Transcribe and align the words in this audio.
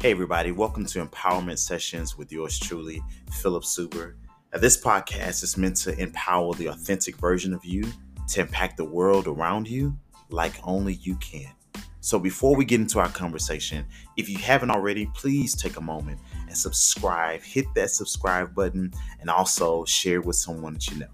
Hey, 0.00 0.12
everybody, 0.12 0.52
welcome 0.52 0.86
to 0.86 1.04
Empowerment 1.04 1.58
Sessions 1.58 2.16
with 2.16 2.30
yours 2.30 2.56
truly, 2.56 3.02
Philip 3.32 3.64
Suber. 3.64 4.14
Now, 4.52 4.60
this 4.60 4.80
podcast 4.80 5.42
is 5.42 5.56
meant 5.56 5.74
to 5.78 5.98
empower 6.00 6.54
the 6.54 6.68
authentic 6.68 7.16
version 7.16 7.52
of 7.52 7.64
you 7.64 7.82
to 8.28 8.40
impact 8.40 8.76
the 8.76 8.84
world 8.84 9.26
around 9.26 9.66
you 9.66 9.98
like 10.30 10.54
only 10.62 10.94
you 11.02 11.16
can. 11.16 11.50
So, 11.98 12.20
before 12.20 12.54
we 12.54 12.64
get 12.64 12.80
into 12.80 13.00
our 13.00 13.08
conversation, 13.08 13.84
if 14.16 14.28
you 14.28 14.38
haven't 14.38 14.70
already, 14.70 15.10
please 15.16 15.56
take 15.56 15.78
a 15.78 15.82
moment 15.82 16.20
and 16.46 16.56
subscribe. 16.56 17.42
Hit 17.42 17.66
that 17.74 17.90
subscribe 17.90 18.54
button 18.54 18.94
and 19.20 19.28
also 19.28 19.84
share 19.84 20.20
with 20.20 20.36
someone 20.36 20.74
that 20.74 20.86
you 20.86 20.98
know. 20.98 21.10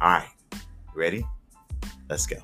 All 0.00 0.08
right, 0.08 0.28
ready? 0.94 1.22
Let's 2.08 2.26
go. 2.26 2.36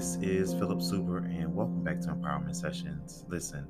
This 0.00 0.16
is 0.22 0.54
Philip 0.54 0.78
Suber, 0.78 1.26
and 1.26 1.54
welcome 1.54 1.84
back 1.84 2.00
to 2.00 2.08
Empowerment 2.08 2.56
Sessions. 2.56 3.26
Listen, 3.28 3.66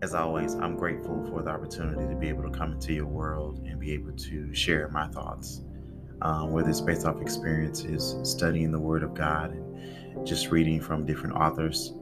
as 0.00 0.14
always, 0.14 0.54
I'm 0.54 0.76
grateful 0.76 1.26
for 1.28 1.42
the 1.42 1.50
opportunity 1.50 2.06
to 2.06 2.14
be 2.14 2.28
able 2.28 2.44
to 2.44 2.50
come 2.56 2.74
into 2.74 2.92
your 2.92 3.06
world 3.06 3.58
and 3.66 3.80
be 3.80 3.92
able 3.92 4.12
to 4.12 4.54
share 4.54 4.88
my 4.90 5.08
thoughts, 5.08 5.62
um, 6.22 6.52
whether 6.52 6.70
it's 6.70 6.80
based 6.80 7.06
off 7.06 7.20
experiences, 7.20 8.14
studying 8.22 8.70
the 8.70 8.78
Word 8.78 9.02
of 9.02 9.14
God, 9.14 9.50
and 9.50 10.24
just 10.24 10.52
reading 10.52 10.80
from 10.80 11.04
different 11.04 11.34
authors. 11.34 11.92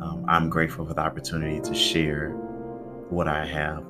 Um, 0.00 0.24
I'm 0.28 0.48
grateful 0.48 0.86
for 0.86 0.94
the 0.94 1.00
opportunity 1.00 1.60
to 1.62 1.74
share 1.74 2.30
what 3.08 3.26
I 3.26 3.46
have. 3.46 3.84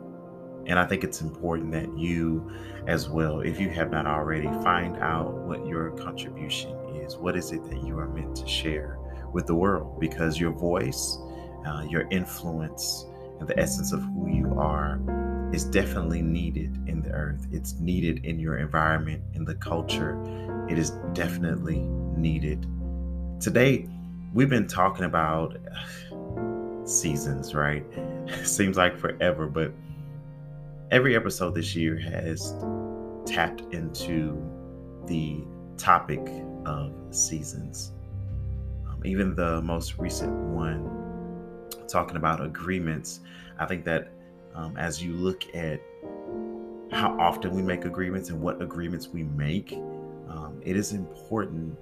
And 0.67 0.79
I 0.79 0.87
think 0.87 1.05
it's 1.05 1.21
important 1.21 1.73
that 1.73 1.99
you, 1.99 2.51
as 2.87 3.09
well, 3.09 3.41
if 3.41 3.59
you 3.59 3.71
have 3.71 3.91
not 3.91 4.07
already, 4.07 4.47
find 4.63 4.97
out 4.99 5.33
what 5.33 5.67
your 5.67 5.91
contribution 5.93 6.71
is. 6.97 7.17
What 7.17 7.37
is 7.37 7.53
it 7.53 7.65
that 7.71 7.83
you 7.83 7.99
are 7.99 8.09
meant 8.09 8.37
to 8.37 8.47
share 8.47 8.99
with 9.33 9.47
the 9.47 9.55
world? 9.55 9.99
Because 9.99 10.39
your 10.39 10.53
voice, 10.53 11.19
uh, 11.67 11.85
your 11.89 12.07
influence, 12.11 13.07
and 13.39 13.49
the 13.49 13.59
essence 13.59 13.93
of 13.93 14.03
who 14.03 14.29
you 14.29 14.55
are 14.59 15.01
is 15.53 15.65
definitely 15.65 16.23
needed 16.23 16.79
in 16.87 17.03
the 17.03 17.11
earth. 17.11 17.47
It's 17.51 17.75
needed 17.81 18.25
in 18.25 18.39
your 18.39 18.59
environment, 18.59 19.23
in 19.35 19.45
the 19.45 19.55
culture. 19.55 20.17
It 20.69 20.79
is 20.79 20.91
definitely 21.15 21.81
needed. 22.17 22.67
Today, 23.41 23.89
we've 24.33 24.51
been 24.51 24.69
talking 24.69 25.07
about 25.07 25.57
seasons, 26.85 27.55
right? 27.55 27.85
Seems 28.45 28.77
like 28.77 28.97
forever, 28.97 29.47
but 29.47 29.73
every 30.91 31.15
episode 31.15 31.55
this 31.55 31.77
year 31.77 31.97
has 31.97 32.53
tapped 33.25 33.61
into 33.73 34.37
the 35.07 35.41
topic 35.77 36.21
of 36.67 36.93
seasons. 37.11 37.93
Um, 38.89 39.01
even 39.05 39.37
the 39.37 39.63
most 39.63 39.99
recent 39.99 40.33
one, 40.33 40.91
talking 41.87 42.17
about 42.17 42.45
agreements, 42.45 43.21
I 43.59 43.67
think 43.67 43.85
that 43.85 44.11
um, 44.55 44.77
as 44.77 45.01
you 45.01 45.13
look 45.13 45.45
at 45.55 45.81
how 46.91 47.17
often 47.21 47.53
we 47.53 47.63
make 47.63 47.85
agreements 47.85 48.31
and 48.31 48.41
what 48.41 48.61
agreements 48.61 49.09
we 49.09 49.23
make, 49.23 49.75
um, 50.29 50.61
it 50.65 50.77
is 50.77 50.93
important 50.93 51.79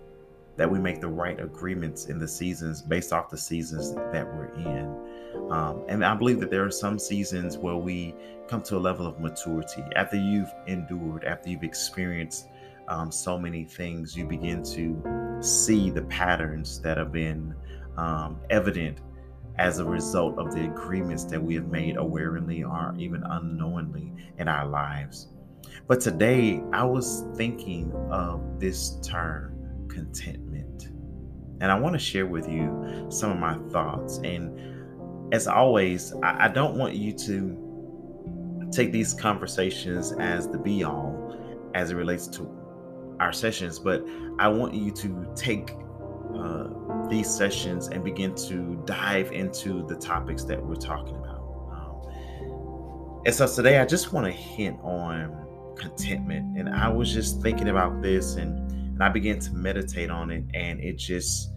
that 0.59 0.71
we 0.71 0.79
make 0.79 1.01
the 1.01 1.09
right 1.09 1.41
agreements 1.41 2.07
in 2.07 2.19
the 2.19 2.29
seasons 2.29 2.83
based 2.83 3.13
off 3.13 3.31
the 3.31 3.39
seasons 3.39 3.95
that 3.95 4.27
we're 4.27 4.53
in. 4.57 5.51
Um, 5.51 5.85
and 5.89 6.05
I 6.05 6.15
believe 6.15 6.41
that 6.41 6.51
there 6.51 6.65
are 6.65 6.71
some 6.71 6.99
seasons 6.99 7.57
where 7.57 7.77
we 7.77 8.15
come 8.49 8.61
to 8.63 8.77
a 8.77 8.79
level 8.79 9.07
of 9.07 9.21
maturity 9.21 9.85
after 9.95 10.17
you've 10.17 10.53
endured, 10.67 11.25
after 11.25 11.49
you've 11.49 11.63
experienced 11.63 12.49
um, 12.89 13.13
so 13.13 13.39
many 13.39 13.65
things, 13.65 14.17
you 14.17 14.27
begin 14.27 14.63
to 14.65 15.39
see 15.41 15.91
the 15.91 16.03
patterns 16.03 16.81
that 16.81 16.97
have 16.97 17.13
been 17.13 17.55
um, 17.97 18.41
evident 18.51 18.99
as 19.59 19.79
a 19.79 19.85
result 19.85 20.39
of 20.39 20.53
the 20.55 20.65
agreements 20.65 21.25
that 21.25 21.43
we 21.43 21.55
have 21.55 21.69
made 21.69 21.97
awareness 21.97 22.65
or 22.65 22.95
even 22.99 23.23
unknowingly 23.25 24.13
in 24.39 24.49
our 24.49 24.67
lives. 24.67 25.29
But 25.87 26.01
today, 26.01 26.63
I 26.73 26.85
was 26.85 27.25
thinking 27.37 27.93
of 28.11 28.59
this 28.59 28.99
term, 29.03 29.87
contentment. 29.89 30.48
And 31.61 31.73
I 31.73 31.79
want 31.79 31.95
to 31.95 31.99
share 31.99 32.27
with 32.27 32.49
you 32.49 33.07
some 33.11 33.31
of 33.31 33.39
my 33.39 33.59
thoughts. 33.71 34.19
And 34.19 35.35
as 35.35 35.47
always, 35.47 36.13
I, 36.23 36.47
I 36.47 36.49
don't 36.49 36.77
want 36.77 36.95
you 36.95 37.13
to 37.13 38.69
take 38.73 38.93
these 38.93 39.15
conversations 39.15 40.13
as 40.13 40.49
the 40.49 40.59
be 40.59 40.85
all 40.85 41.37
as 41.75 41.91
it 41.91 41.97
relates 41.97 42.27
to 42.29 42.49
our 43.21 43.33
sessions, 43.33 43.79
but 43.79 44.05
I 44.39 44.49
want 44.49 44.75
you 44.75 44.91
to 44.93 45.27
take 45.35 45.73
uh, 46.35 46.69
these 47.09 47.29
sessions 47.29 47.89
and 47.89 48.05
begin 48.05 48.35
to 48.35 48.81
dive 48.85 49.33
into 49.33 49.85
the 49.87 49.97
topics 49.97 50.45
that 50.45 50.65
we're 50.65 50.77
talking 50.77 51.17
about. 51.17 51.41
Um, 51.73 53.23
and 53.27 53.35
so 53.35 53.47
today, 53.49 53.79
I 53.79 53.85
just 53.85 54.13
want 54.13 54.27
to 54.27 54.33
hint 54.33 54.79
on 54.83 55.75
contentment. 55.77 56.59
And 56.59 56.69
I 56.69 56.89
was 56.89 57.13
just 57.13 57.41
thinking 57.41 57.69
about 57.69 58.03
this 58.03 58.37
and, 58.37 58.68
and 58.99 59.05
I 59.05 59.11
began 59.11 59.39
to 59.39 59.55
meditate 59.55 60.11
on 60.11 60.33
it, 60.33 60.43
and 60.55 60.81
it 60.81 60.95
just 60.99 61.53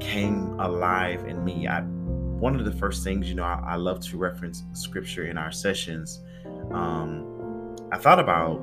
came 0.00 0.58
alive 0.58 1.26
in 1.26 1.44
me. 1.44 1.68
I 1.68 1.82
one 1.82 2.58
of 2.58 2.64
the 2.64 2.72
first 2.72 3.04
things, 3.04 3.28
you 3.28 3.34
know, 3.34 3.42
I, 3.42 3.62
I 3.66 3.74
love 3.74 4.00
to 4.06 4.16
reference 4.16 4.62
scripture 4.72 5.26
in 5.26 5.36
our 5.36 5.52
sessions. 5.52 6.22
Um, 6.70 7.76
I 7.92 7.98
thought 7.98 8.18
about 8.18 8.62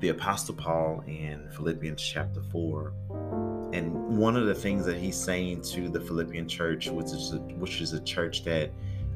the 0.00 0.10
Apostle 0.10 0.54
Paul 0.54 1.02
in 1.06 1.48
Philippians 1.56 2.02
chapter 2.02 2.42
4. 2.42 2.92
And 3.72 4.18
one 4.18 4.36
of 4.36 4.44
the 4.44 4.54
things 4.54 4.84
that 4.84 4.98
he's 4.98 5.16
saying 5.16 5.62
to 5.72 5.88
the 5.88 6.00
Philippian 6.00 6.46
church, 6.46 6.88
which 6.88 7.06
is 7.06 7.32
a, 7.32 7.38
which 7.38 7.80
is 7.80 7.94
a 7.94 8.00
church 8.02 8.44
that 8.44 8.70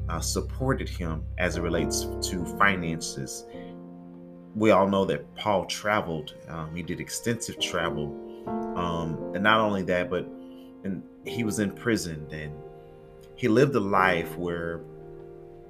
uh, 0.07 0.19
supported 0.19 0.89
him 0.89 1.23
as 1.37 1.57
it 1.57 1.61
relates 1.61 2.07
to 2.29 2.43
finances. 2.57 3.45
We 4.55 4.71
all 4.71 4.87
know 4.87 5.05
that 5.05 5.35
Paul 5.35 5.65
traveled. 5.65 6.35
Um, 6.47 6.75
he 6.75 6.81
did 6.81 6.99
extensive 6.99 7.59
travel, 7.59 8.15
um, 8.75 9.31
and 9.33 9.43
not 9.43 9.59
only 9.59 9.83
that, 9.83 10.09
but 10.09 10.25
and 10.83 11.03
he 11.25 11.43
was 11.43 11.59
imprisoned 11.59 12.31
and 12.31 12.53
he 13.35 13.47
lived 13.47 13.75
a 13.75 13.79
life 13.79 14.37
where 14.37 14.81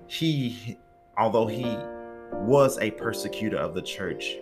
he, 0.08 0.78
although 1.18 1.48
he 1.48 1.78
was 2.34 2.80
a 2.80 2.92
persecutor 2.92 3.58
of 3.58 3.74
the 3.74 3.82
church, 3.82 4.38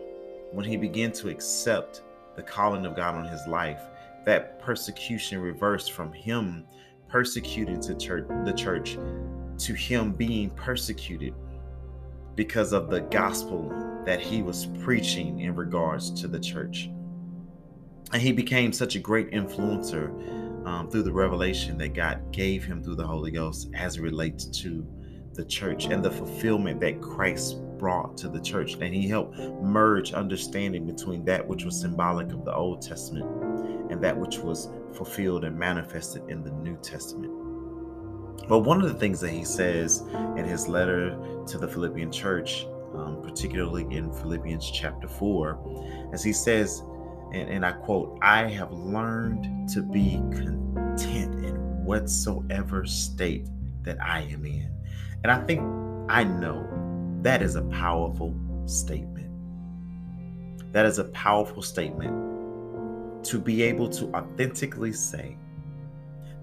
when 0.52 0.64
he 0.64 0.78
began 0.78 1.12
to 1.12 1.30
accept 1.30 2.04
the 2.36 2.44
calling 2.44 2.86
of 2.86 2.96
God 2.96 3.16
on 3.16 3.28
his 3.28 3.46
life, 3.48 3.82
that 4.26 4.60
persecution 4.60 5.40
reversed 5.40 5.92
from 5.92 6.14
him 6.14 6.66
persecuted 7.10 7.82
to 7.82 7.96
church, 7.96 8.28
the 8.46 8.54
church 8.54 8.98
to 9.58 9.74
him 9.74 10.12
being 10.12 10.50
persecuted 10.52 11.34
because 12.38 12.72
of 12.72 12.90
the 12.90 13.02
gospel 13.02 13.74
that 14.06 14.22
he 14.22 14.44
was 14.44 14.68
preaching 14.84 15.40
in 15.42 15.56
regards 15.56 16.12
to 16.22 16.28
the 16.28 16.40
church. 16.40 16.90
And 18.14 18.22
he 18.22 18.32
became 18.32 18.72
such 18.72 18.96
a 18.96 19.00
great 19.00 19.32
influencer 19.32 20.08
um, 20.66 20.90
through 20.90 21.04
the 21.04 21.12
revelation 21.12 21.78
that 21.80 21.94
God 21.94 22.32
gave 22.32 22.64
him 22.64 22.82
through 22.82 22.96
the 22.96 23.08
Holy 23.08 23.32
Ghost 23.32 23.70
as 23.74 23.98
it 23.98 24.02
relates 24.02 24.46
to 24.62 24.88
the 25.34 25.44
church 25.44 25.86
and 25.86 26.06
the 26.06 26.12
fulfillment 26.12 26.80
that 26.80 27.02
Christ 27.02 27.58
brought 27.80 28.16
to 28.18 28.30
the 28.30 28.40
church. 28.40 28.76
And 28.76 28.94
he 28.94 29.08
helped 29.08 29.38
merge 29.62 30.14
understanding 30.14 30.86
between 30.86 31.26
that 31.26 31.46
which 31.46 31.66
was 31.66 31.82
symbolic 31.82 32.32
of 32.32 32.46
the 32.46 32.56
Old 32.56 32.84
Testament 32.84 33.26
and 33.92 34.02
that 34.04 34.16
which 34.16 34.38
was 34.38 34.70
fulfilled 34.94 35.44
and 35.44 35.58
manifested 35.58 36.22
in 36.30 36.44
the 36.44 36.52
New 36.52 36.78
Testament. 36.78 37.37
But 38.48 38.60
one 38.60 38.82
of 38.82 38.88
the 38.88 38.98
things 38.98 39.20
that 39.22 39.32
he 39.32 39.44
says 39.44 40.02
in 40.38 40.46
his 40.46 40.68
letter 40.68 41.18
to 41.48 41.58
the 41.58 41.68
Philippian 41.68 42.12
church, 42.12 42.66
um, 42.94 43.22
particularly 43.22 43.86
in 43.96 44.12
Philippians 44.12 44.70
chapter 44.72 45.08
4, 45.08 46.10
as 46.14 46.24
he 46.24 46.32
says, 46.32 46.82
and, 47.34 47.50
and 47.50 47.66
I 47.66 47.74
quote, 47.74 48.18
I 48.22 48.48
have 48.50 48.72
learned 48.72 49.70
to 49.70 49.82
be 49.82 50.22
content 50.32 51.46
in 51.46 51.56
whatsoever 51.84 52.86
state 52.86 53.48
that 53.84 53.98
I 54.02 54.22
am 54.22 54.46
in. 54.46 54.72
And 55.24 55.32
I 55.32 55.44
think 55.46 55.62
I 56.10 56.24
know 56.24 56.68
that 57.22 57.42
is 57.42 57.56
a 57.56 57.64
powerful 57.64 58.34
statement. 58.66 59.28
That 60.72 60.86
is 60.86 61.00
a 61.00 61.06
powerful 61.06 61.62
statement 61.62 63.26
to 63.26 63.40
be 63.40 63.64
able 63.64 63.90
to 63.90 64.06
authentically 64.14 64.94
say 64.94 65.38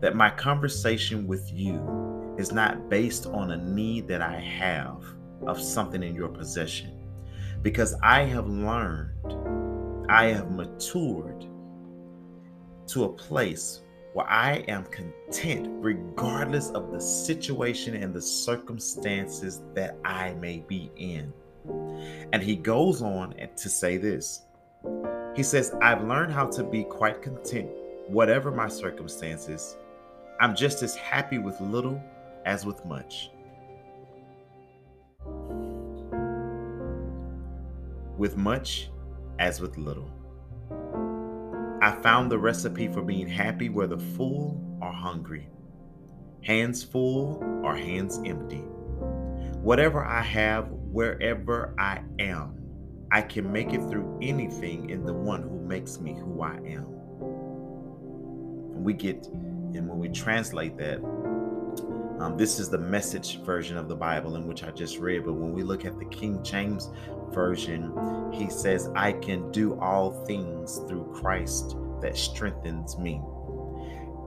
that 0.05 0.15
my 0.15 0.29
conversation 0.29 1.27
with 1.27 1.51
you 1.51 2.35
is 2.37 2.53
not 2.53 2.91
based 2.91 3.25
on 3.25 3.53
a 3.53 3.57
need 3.57 4.07
that 4.07 4.21
I 4.21 4.39
have 4.39 5.03
of 5.47 5.59
something 5.59 6.03
in 6.03 6.15
your 6.15 6.29
possession. 6.29 7.09
Because 7.63 7.95
I 8.03 8.25
have 8.25 8.47
learned 8.47 10.11
I 10.11 10.27
have 10.27 10.51
matured 10.51 11.47
to 12.89 13.05
a 13.05 13.09
place 13.15 13.81
where 14.13 14.29
I 14.29 14.57
am 14.69 14.85
content 14.85 15.69
regardless 15.71 16.69
of 16.73 16.93
the 16.93 17.01
situation 17.01 17.95
and 17.95 18.13
the 18.13 18.21
circumstances 18.21 19.63
that 19.73 19.97
I 20.05 20.35
may 20.35 20.59
be 20.69 20.91
in. 20.97 21.33
And 22.35 22.43
he 22.43 22.57
goes 22.57 23.01
on 23.01 23.35
to 23.57 23.69
say 23.71 23.97
this 23.97 24.43
He 25.35 25.43
says, 25.43 25.75
I've 25.81 26.05
learned 26.05 26.31
how 26.31 26.49
to 26.49 26.63
be 26.63 26.85
quite 26.85 27.23
content, 27.23 27.71
whatever 28.09 28.51
my 28.51 28.69
circumstances. 28.69 29.79
I'm 30.41 30.57
just 30.57 30.83
as 30.83 30.97
happy 30.97 31.39
with 31.39 31.61
little 31.61 32.03
as 32.45 32.67
with 32.67 32.85
much. 32.85 33.31
With 38.19 38.37
much 38.37 38.91
as 39.39 39.61
with 39.61 39.79
little. 39.79 40.11
I 41.83 41.93
found 42.03 42.33
the 42.33 42.39
recipe 42.39 42.89
for 42.89 43.03
being 43.03 43.29
happy 43.29 43.69
whether 43.69 43.99
full 43.99 44.61
or 44.81 44.91
hungry, 44.91 45.49
hands 46.43 46.83
full 46.83 47.43
or 47.63 47.77
hands 47.77 48.21
empty. 48.25 48.65
Whatever 49.61 50.05
I 50.05 50.23
have, 50.23 50.69
wherever 50.71 51.75
I 51.79 52.03
am, 52.19 52.57
I 53.13 53.23
can 53.23 53.53
make 53.53 53.73
it 53.73 53.83
through 53.89 54.19
anything 54.21 54.91
in 54.91 55.05
the 55.05 55.13
one 55.13 55.43
who 55.43 55.61
makes 55.61 56.01
me 56.01 56.15
who 56.15 56.43
I 56.43 56.57
am. 56.57 56.87
And 58.75 58.85
we 58.85 58.95
get, 58.95 59.29
and 59.77 59.89
when 59.89 59.99
we 59.99 60.09
translate 60.09 60.77
that, 60.79 60.99
um, 62.21 62.37
this 62.37 62.59
is 62.59 62.71
the 62.71 62.79
message 62.79 63.41
version 63.41 63.77
of 63.77 63.89
the 63.89 63.97
Bible 63.97 64.37
in 64.37 64.47
which 64.47 64.63
I 64.63 64.71
just 64.71 64.99
read. 64.99 65.25
But 65.25 65.35
when 65.35 65.53
we 65.53 65.63
look 65.63 65.85
at 65.85 65.99
the 65.99 66.05
King 66.07 66.43
James 66.45 66.91
version, 67.33 67.93
he 68.33 68.49
says, 68.49 68.89
I 68.95 69.13
can 69.13 69.51
do 69.51 69.79
all 69.81 70.25
things 70.25 70.79
through 70.89 71.13
Christ 71.13 71.77
that 72.01 72.17
strengthens 72.17 72.97
me. 72.99 73.21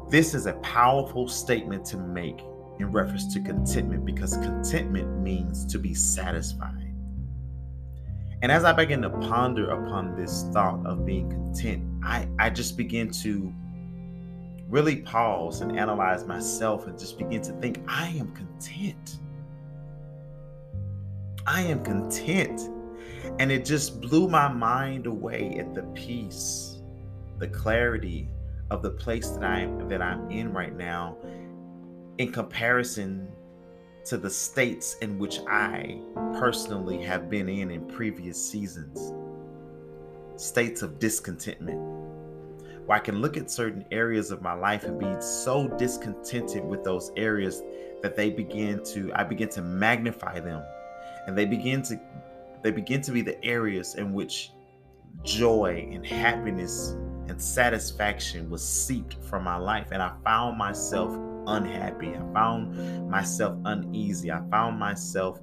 This 0.09 0.33
is 0.33 0.45
a 0.45 0.53
powerful 0.55 1.27
statement 1.27 1.85
to 1.85 1.97
make 1.97 2.39
in 2.79 2.91
reference 2.91 3.33
to 3.33 3.39
contentment 3.39 4.05
because 4.05 4.37
contentment 4.37 5.21
means 5.21 5.65
to 5.65 5.79
be 5.79 5.93
satisfied. 5.93 6.93
And 8.41 8.51
as 8.51 8.65
I 8.65 8.73
begin 8.73 9.01
to 9.01 9.09
ponder 9.09 9.71
upon 9.71 10.15
this 10.15 10.43
thought 10.53 10.85
of 10.85 11.05
being 11.05 11.29
content, 11.29 11.83
I, 12.03 12.27
I 12.37 12.49
just 12.51 12.77
begin 12.77 13.09
to 13.11 13.51
really 14.69 14.97
pause 14.97 15.61
and 15.61 15.77
analyze 15.77 16.25
myself 16.25 16.87
and 16.87 16.99
just 16.99 17.17
begin 17.17 17.41
to 17.41 17.53
think, 17.53 17.79
I 17.87 18.07
am 18.09 18.31
content. 18.33 19.19
I 21.45 21.61
am 21.61 21.83
content. 21.83 22.69
And 23.39 23.51
it 23.51 23.65
just 23.65 24.01
blew 24.01 24.27
my 24.27 24.47
mind 24.47 25.07
away 25.07 25.55
at 25.59 25.73
the 25.73 25.83
peace, 25.93 26.81
the 27.39 27.47
clarity 27.47 28.29
of 28.69 28.81
the 28.81 28.91
place 28.91 29.29
that 29.29 29.43
I 29.43 29.69
that 29.87 30.01
I'm 30.01 30.29
in 30.29 30.51
right 30.51 30.75
now 30.75 31.17
in 32.17 32.31
comparison 32.31 33.29
to 34.05 34.17
the 34.17 34.29
states 34.29 34.95
in 35.01 35.17
which 35.17 35.39
I 35.47 36.01
personally 36.33 37.01
have 37.03 37.29
been 37.29 37.47
in 37.47 37.71
in 37.71 37.87
previous 37.87 38.43
seasons. 38.43 39.13
States 40.35 40.81
of 40.81 40.99
discontentment 40.99 41.96
where 42.87 42.97
I 42.97 43.01
can 43.01 43.21
look 43.21 43.35
at 43.35 43.51
certain 43.51 43.83
areas 43.91 44.31
of 44.31 44.41
my 44.41 44.53
life 44.53 44.85
and 44.85 44.97
be 44.97 45.13
so 45.19 45.67
discontented 45.67 46.63
with 46.63 46.85
those 46.85 47.11
areas 47.17 47.61
that 48.01 48.15
they 48.15 48.29
begin 48.29 48.81
to 48.85 49.11
I 49.13 49.25
begin 49.25 49.49
to 49.49 49.61
magnify 49.61 50.39
them 50.39 50.63
and 51.27 51.37
they 51.37 51.45
begin 51.45 51.81
to 51.83 51.99
they 52.63 52.71
begin 52.71 53.01
to 53.01 53.11
be 53.11 53.21
the 53.21 53.43
areas 53.43 53.95
in 53.95 54.13
which 54.13 54.51
joy 55.23 55.89
and 55.91 56.05
happiness 56.05 56.95
and 57.27 57.41
satisfaction 57.41 58.49
was 58.49 58.65
seeped 58.65 59.15
from 59.25 59.43
my 59.43 59.57
life 59.57 59.89
and 59.91 60.01
I 60.01 60.13
found 60.23 60.57
myself 60.57 61.13
unhappy. 61.45 62.15
I 62.15 62.33
found 62.33 63.09
myself 63.09 63.57
uneasy. 63.65 64.31
I 64.31 64.41
found 64.49 64.79
myself 64.79 65.41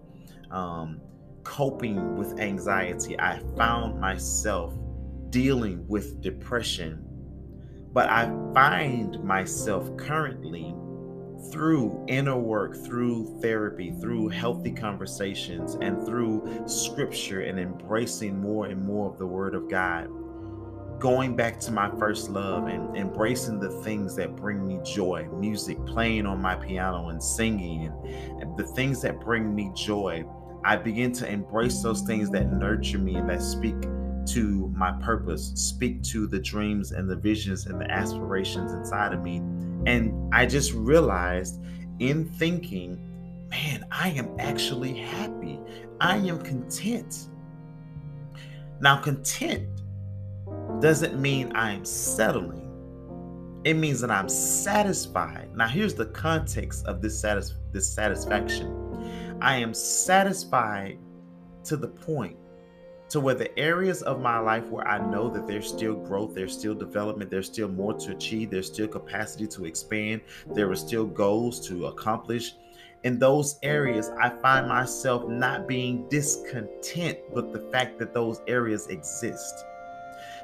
um, 0.50 0.98
coping 1.42 2.16
with 2.16 2.40
anxiety. 2.40 3.20
I 3.20 3.42
found 3.54 4.00
myself 4.00 4.72
dealing 5.28 5.86
with 5.88 6.22
depression 6.22 7.04
but 7.94 8.10
I 8.10 8.24
find 8.52 9.22
myself 9.22 9.96
currently 9.96 10.74
through 11.52 12.04
inner 12.08 12.36
work, 12.36 12.74
through 12.84 13.38
therapy, 13.40 13.92
through 14.00 14.28
healthy 14.28 14.72
conversations, 14.72 15.76
and 15.80 16.04
through 16.04 16.64
scripture 16.66 17.42
and 17.42 17.58
embracing 17.58 18.40
more 18.40 18.66
and 18.66 18.84
more 18.84 19.10
of 19.10 19.18
the 19.18 19.26
Word 19.26 19.54
of 19.54 19.70
God. 19.70 20.08
Going 20.98 21.36
back 21.36 21.60
to 21.60 21.70
my 21.70 21.88
first 21.98 22.30
love 22.30 22.66
and 22.66 22.96
embracing 22.96 23.60
the 23.60 23.70
things 23.82 24.16
that 24.16 24.34
bring 24.34 24.66
me 24.66 24.80
joy 24.84 25.28
music, 25.38 25.84
playing 25.86 26.26
on 26.26 26.40
my 26.40 26.56
piano 26.56 27.08
and 27.10 27.22
singing, 27.22 27.92
and, 28.40 28.56
the 28.56 28.66
things 28.66 29.02
that 29.02 29.20
bring 29.20 29.54
me 29.54 29.70
joy. 29.74 30.24
I 30.64 30.76
begin 30.76 31.12
to 31.12 31.30
embrace 31.30 31.82
those 31.82 32.00
things 32.02 32.30
that 32.30 32.50
nurture 32.50 32.98
me 32.98 33.16
and 33.16 33.28
that 33.28 33.42
speak 33.42 33.76
to 34.28 34.72
my 34.76 34.92
purpose, 34.92 35.52
speak 35.54 36.02
to 36.04 36.26
the 36.26 36.38
dreams 36.38 36.92
and 36.92 37.08
the 37.08 37.16
visions 37.16 37.66
and 37.66 37.80
the 37.80 37.90
aspirations 37.90 38.72
inside 38.72 39.12
of 39.12 39.22
me. 39.22 39.36
And 39.86 40.32
I 40.34 40.46
just 40.46 40.72
realized 40.72 41.60
in 41.98 42.24
thinking, 42.24 42.98
man, 43.50 43.84
I 43.90 44.10
am 44.10 44.34
actually 44.38 44.94
happy. 44.94 45.60
I 46.00 46.16
am 46.16 46.40
content. 46.40 47.28
Now, 48.80 48.96
content 48.96 49.68
doesn't 50.80 51.20
mean 51.20 51.52
I'm 51.54 51.84
settling. 51.84 52.62
It 53.64 53.74
means 53.74 54.00
that 54.00 54.10
I'm 54.10 54.28
satisfied. 54.28 55.56
Now, 55.56 55.68
here's 55.68 55.94
the 55.94 56.06
context 56.06 56.84
of 56.86 57.00
this, 57.00 57.18
satis- 57.18 57.54
this 57.72 57.88
satisfaction. 57.88 59.38
I 59.40 59.56
am 59.56 59.72
satisfied 59.72 60.98
to 61.64 61.76
the 61.76 61.88
point 61.88 62.36
to 63.08 63.20
where 63.20 63.34
the 63.34 63.56
areas 63.58 64.02
of 64.02 64.20
my 64.20 64.38
life 64.38 64.68
where 64.70 64.86
I 64.86 64.98
know 64.98 65.28
that 65.30 65.46
there's 65.46 65.68
still 65.68 65.94
growth, 65.94 66.34
there's 66.34 66.56
still 66.56 66.74
development, 66.74 67.30
there's 67.30 67.46
still 67.46 67.68
more 67.68 67.94
to 67.94 68.12
achieve, 68.12 68.50
there's 68.50 68.66
still 68.66 68.88
capacity 68.88 69.46
to 69.48 69.66
expand, 69.66 70.22
there 70.46 70.70
are 70.70 70.76
still 70.76 71.06
goals 71.06 71.66
to 71.68 71.86
accomplish. 71.86 72.54
In 73.04 73.18
those 73.18 73.58
areas, 73.62 74.10
I 74.18 74.30
find 74.30 74.66
myself 74.66 75.28
not 75.28 75.68
being 75.68 76.08
discontent 76.08 77.18
with 77.30 77.52
the 77.52 77.60
fact 77.70 77.98
that 77.98 78.14
those 78.14 78.40
areas 78.46 78.86
exist. 78.88 79.54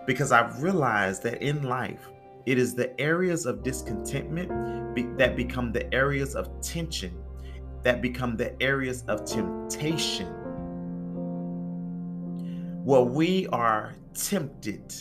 Because 0.07 0.31
I've 0.31 0.63
realized 0.63 1.23
that 1.23 1.43
in 1.43 1.63
life, 1.63 2.09
it 2.45 2.59
is 2.59 2.75
the 2.75 2.99
areas 3.01 3.47
of 3.47 3.63
discontentment 3.63 4.95
be- 4.95 5.09
that 5.17 5.37
become 5.37 5.73
the 5.73 5.93
areas 5.95 6.35
of 6.35 6.49
tension, 6.61 7.17
that 7.83 8.03
become 8.03 8.37
the 8.37 8.61
areas 8.63 9.05
of 9.09 9.25
temptation 9.25 10.35
well, 12.91 13.05
we 13.05 13.47
are 13.53 13.95
tempted 14.15 14.93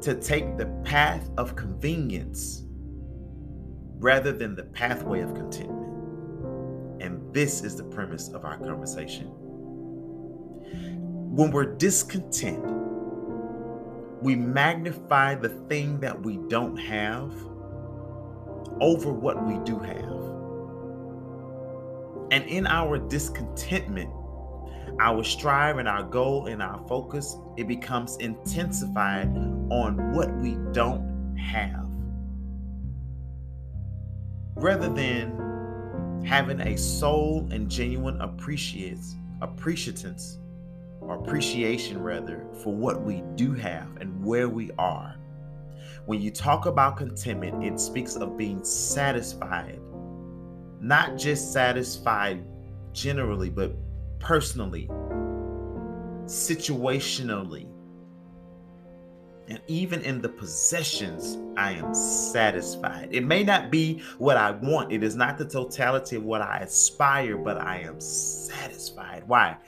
to 0.00 0.14
take 0.22 0.56
the 0.56 0.64
path 0.84 1.28
of 1.36 1.54
convenience 1.54 2.62
rather 3.98 4.32
than 4.32 4.56
the 4.56 4.62
pathway 4.62 5.20
of 5.20 5.34
contentment. 5.34 7.02
And 7.02 7.34
this 7.34 7.62
is 7.62 7.76
the 7.76 7.84
premise 7.84 8.28
of 8.28 8.46
our 8.46 8.56
conversation. 8.56 9.26
When 11.36 11.50
we're 11.50 11.74
discontent, 11.74 12.64
we 14.22 14.34
magnify 14.34 15.34
the 15.34 15.50
thing 15.50 16.00
that 16.00 16.22
we 16.22 16.38
don't 16.48 16.78
have 16.78 17.34
over 18.80 19.12
what 19.12 19.44
we 19.44 19.58
do 19.58 19.78
have. 19.78 20.22
And 22.30 22.48
in 22.48 22.66
our 22.66 22.96
discontentment, 22.96 24.10
our 25.00 25.24
strive 25.24 25.78
and 25.78 25.88
our 25.88 26.02
goal 26.02 26.46
and 26.46 26.62
our 26.62 26.86
focus, 26.86 27.36
it 27.56 27.66
becomes 27.66 28.16
intensified 28.16 29.28
on 29.70 30.12
what 30.12 30.32
we 30.36 30.56
don't 30.72 31.36
have. 31.36 31.86
Rather 34.54 34.88
than 34.88 36.22
having 36.24 36.60
a 36.60 36.76
soul 36.76 37.48
and 37.50 37.70
genuine 37.70 38.20
appreciates 38.20 39.16
appreciance 39.40 40.38
or 41.00 41.16
appreciation 41.16 42.00
rather 42.00 42.46
for 42.62 42.72
what 42.72 43.02
we 43.02 43.22
do 43.34 43.52
have 43.54 43.88
and 44.00 44.24
where 44.24 44.48
we 44.48 44.70
are. 44.78 45.16
When 46.06 46.20
you 46.20 46.30
talk 46.30 46.66
about 46.66 46.96
contentment, 46.96 47.64
it 47.64 47.78
speaks 47.80 48.16
of 48.16 48.36
being 48.36 48.62
satisfied, 48.64 49.80
not 50.80 51.16
just 51.16 51.52
satisfied 51.52 52.44
generally, 52.92 53.50
but 53.50 53.74
personally, 54.22 54.88
situationally, 56.24 57.68
and 59.48 59.60
even 59.66 60.00
in 60.02 60.22
the 60.22 60.28
possessions, 60.28 61.36
I 61.58 61.72
am 61.72 61.92
satisfied. 61.92 63.08
It 63.10 63.26
may 63.26 63.42
not 63.42 63.70
be 63.70 64.02
what 64.16 64.38
I 64.38 64.52
want, 64.52 64.92
it 64.92 65.02
is 65.02 65.16
not 65.16 65.36
the 65.36 65.44
totality 65.44 66.16
of 66.16 66.22
what 66.22 66.40
I 66.40 66.60
aspire, 66.60 67.36
but 67.36 67.58
I 67.58 67.80
am 67.80 68.00
satisfied. 68.00 69.24
Why? 69.26 69.58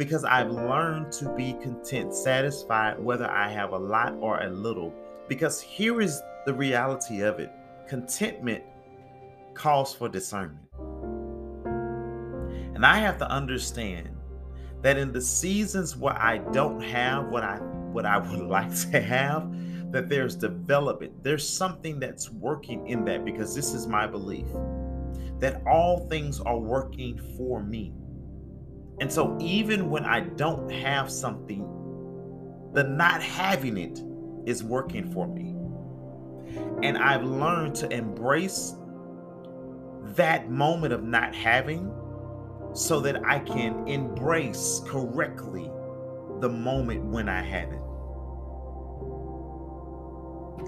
because 0.00 0.24
I've 0.24 0.50
learned 0.50 1.12
to 1.12 1.28
be 1.36 1.52
content, 1.60 2.14
satisfied, 2.14 2.98
whether 2.98 3.30
I 3.30 3.50
have 3.50 3.72
a 3.72 3.78
lot 3.78 4.14
or 4.18 4.40
a 4.40 4.48
little. 4.48 4.94
Because 5.28 5.60
here 5.60 6.00
is 6.00 6.22
the 6.46 6.54
reality 6.54 7.20
of 7.20 7.38
it 7.38 7.52
contentment 7.86 8.64
calls 9.52 9.92
for 9.92 10.08
discernment. 10.08 10.66
And 12.80 12.86
I 12.86 12.96
have 13.00 13.18
to 13.18 13.30
understand 13.30 14.08
that 14.80 14.96
in 14.96 15.12
the 15.12 15.20
seasons 15.20 15.98
where 15.98 16.16
I 16.16 16.38
don't 16.38 16.80
have 16.80 17.26
what 17.26 17.44
I 17.44 17.56
what 17.58 18.06
I 18.06 18.16
would 18.16 18.40
like 18.48 18.74
to 18.90 19.02
have, 19.02 19.52
that 19.92 20.08
there's 20.08 20.34
development. 20.34 21.22
There's 21.22 21.46
something 21.46 22.00
that's 22.00 22.30
working 22.30 22.86
in 22.86 23.04
that 23.04 23.26
because 23.26 23.54
this 23.54 23.74
is 23.74 23.86
my 23.86 24.06
belief 24.06 24.46
that 25.40 25.60
all 25.66 26.08
things 26.08 26.40
are 26.40 26.56
working 26.56 27.20
for 27.36 27.62
me. 27.62 27.92
And 28.98 29.12
so 29.12 29.36
even 29.42 29.90
when 29.90 30.06
I 30.06 30.20
don't 30.20 30.70
have 30.70 31.10
something, 31.10 31.60
the 32.72 32.84
not 32.84 33.22
having 33.22 33.76
it 33.76 34.00
is 34.48 34.64
working 34.64 35.12
for 35.12 35.28
me. 35.28 35.54
And 36.82 36.96
I've 36.96 37.24
learned 37.24 37.74
to 37.74 37.92
embrace 37.92 38.74
that 40.14 40.50
moment 40.50 40.94
of 40.94 41.02
not 41.02 41.34
having 41.34 41.92
so 42.72 43.00
that 43.00 43.24
I 43.24 43.40
can 43.40 43.86
embrace 43.88 44.80
correctly 44.86 45.70
the 46.40 46.48
moment 46.48 47.04
when 47.04 47.28
I 47.28 47.42
have 47.42 47.70
it. 47.70 47.80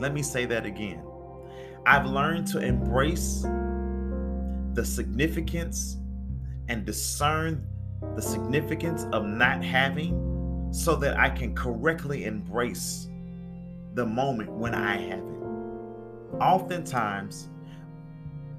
Let 0.00 0.12
me 0.12 0.22
say 0.22 0.44
that 0.46 0.66
again. 0.66 1.02
I've 1.86 2.06
learned 2.06 2.46
to 2.48 2.58
embrace 2.58 3.42
the 4.74 4.84
significance 4.84 5.96
and 6.68 6.84
discern 6.84 7.66
the 8.16 8.22
significance 8.22 9.06
of 9.12 9.24
not 9.24 9.62
having 9.62 10.68
so 10.72 10.96
that 10.96 11.18
I 11.18 11.28
can 11.28 11.54
correctly 11.54 12.24
embrace 12.24 13.08
the 13.94 14.06
moment 14.06 14.50
when 14.50 14.74
I 14.74 14.96
have 14.96 15.18
it. 15.18 16.40
Oftentimes, 16.40 17.48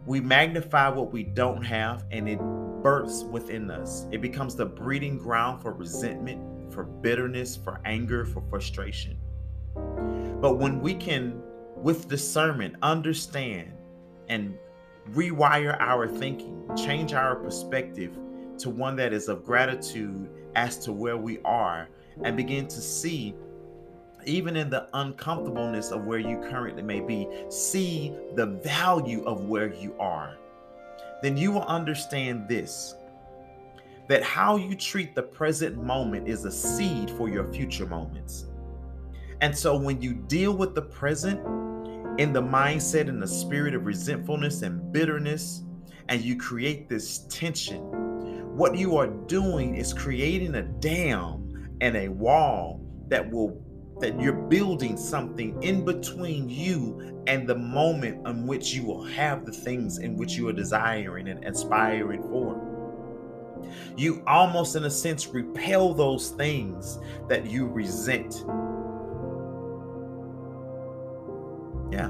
we 0.05 0.19
magnify 0.19 0.89
what 0.89 1.11
we 1.11 1.23
don't 1.23 1.63
have 1.63 2.05
and 2.11 2.29
it 2.29 2.39
births 2.83 3.23
within 3.23 3.71
us. 3.71 4.05
It 4.11 4.21
becomes 4.21 4.55
the 4.55 4.65
breeding 4.65 5.17
ground 5.17 5.61
for 5.61 5.71
resentment, 5.71 6.71
for 6.71 6.83
bitterness, 6.83 7.55
for 7.55 7.79
anger, 7.85 8.25
for 8.25 8.43
frustration. 8.49 9.17
But 9.73 10.57
when 10.57 10.81
we 10.81 10.93
can, 10.93 11.41
with 11.77 12.09
discernment, 12.09 12.75
understand 12.83 13.71
and 14.27 14.57
rewire 15.11 15.79
our 15.79 16.07
thinking, 16.07 16.69
change 16.75 17.13
our 17.13 17.35
perspective 17.35 18.17
to 18.59 18.69
one 18.69 18.95
that 18.97 19.13
is 19.13 19.29
of 19.29 19.43
gratitude 19.45 20.29
as 20.55 20.77
to 20.79 20.91
where 20.91 21.17
we 21.17 21.39
are, 21.43 21.89
and 22.23 22.37
begin 22.37 22.67
to 22.67 22.79
see, 22.81 23.33
even 24.25 24.55
in 24.55 24.69
the 24.69 24.87
uncomfortableness 24.93 25.91
of 25.91 26.05
where 26.05 26.19
you 26.19 26.37
currently 26.49 26.83
may 26.83 26.99
be, 26.99 27.27
see 27.49 28.13
the 28.35 28.45
value 28.45 29.23
of 29.23 29.45
where 29.45 29.73
you 29.73 29.95
are, 29.99 30.37
then 31.23 31.37
you 31.37 31.51
will 31.51 31.63
understand 31.63 32.47
this 32.49 32.95
that 34.09 34.21
how 34.21 34.57
you 34.57 34.75
treat 34.75 35.15
the 35.15 35.23
present 35.23 35.81
moment 35.81 36.27
is 36.27 36.43
a 36.43 36.51
seed 36.51 37.09
for 37.11 37.29
your 37.29 37.51
future 37.53 37.85
moments. 37.85 38.47
And 39.39 39.57
so 39.57 39.77
when 39.77 40.01
you 40.01 40.13
deal 40.13 40.51
with 40.51 40.75
the 40.75 40.81
present, 40.81 41.39
in 42.19 42.31
the 42.31 42.41
mindset 42.41 43.07
and 43.07 43.21
the 43.21 43.27
spirit 43.27 43.73
of 43.73 43.85
resentfulness 43.85 44.61
and 44.61 44.91
bitterness, 44.91 45.63
and 46.09 46.21
you 46.21 46.37
create 46.37 46.89
this 46.89 47.19
tension, 47.29 47.81
what 48.55 48.77
you 48.77 48.97
are 48.97 49.07
doing 49.07 49.75
is 49.75 49.93
creating 49.93 50.55
a 50.55 50.63
dam 50.63 51.77
and 51.79 51.95
a 51.95 52.09
wall 52.09 52.81
that 53.07 53.31
will 53.31 53.59
that 53.99 54.19
you're 54.19 54.33
building 54.33 54.97
something 54.97 55.61
in 55.63 55.85
between 55.85 56.49
you 56.49 57.23
and 57.27 57.47
the 57.47 57.55
moment 57.55 58.27
in 58.27 58.45
which 58.45 58.73
you 58.73 58.83
will 58.83 59.03
have 59.03 59.45
the 59.45 59.51
things 59.51 59.99
in 59.99 60.17
which 60.17 60.33
you 60.33 60.47
are 60.47 60.53
desiring 60.53 61.29
and 61.29 61.43
aspiring 61.45 62.21
for. 62.23 62.69
You 63.95 64.23
almost, 64.27 64.75
in 64.75 64.83
a 64.83 64.89
sense, 64.89 65.27
repel 65.27 65.93
those 65.93 66.29
things 66.31 66.99
that 67.29 67.45
you 67.45 67.67
resent 67.67 68.43
Yeah. 71.93 72.09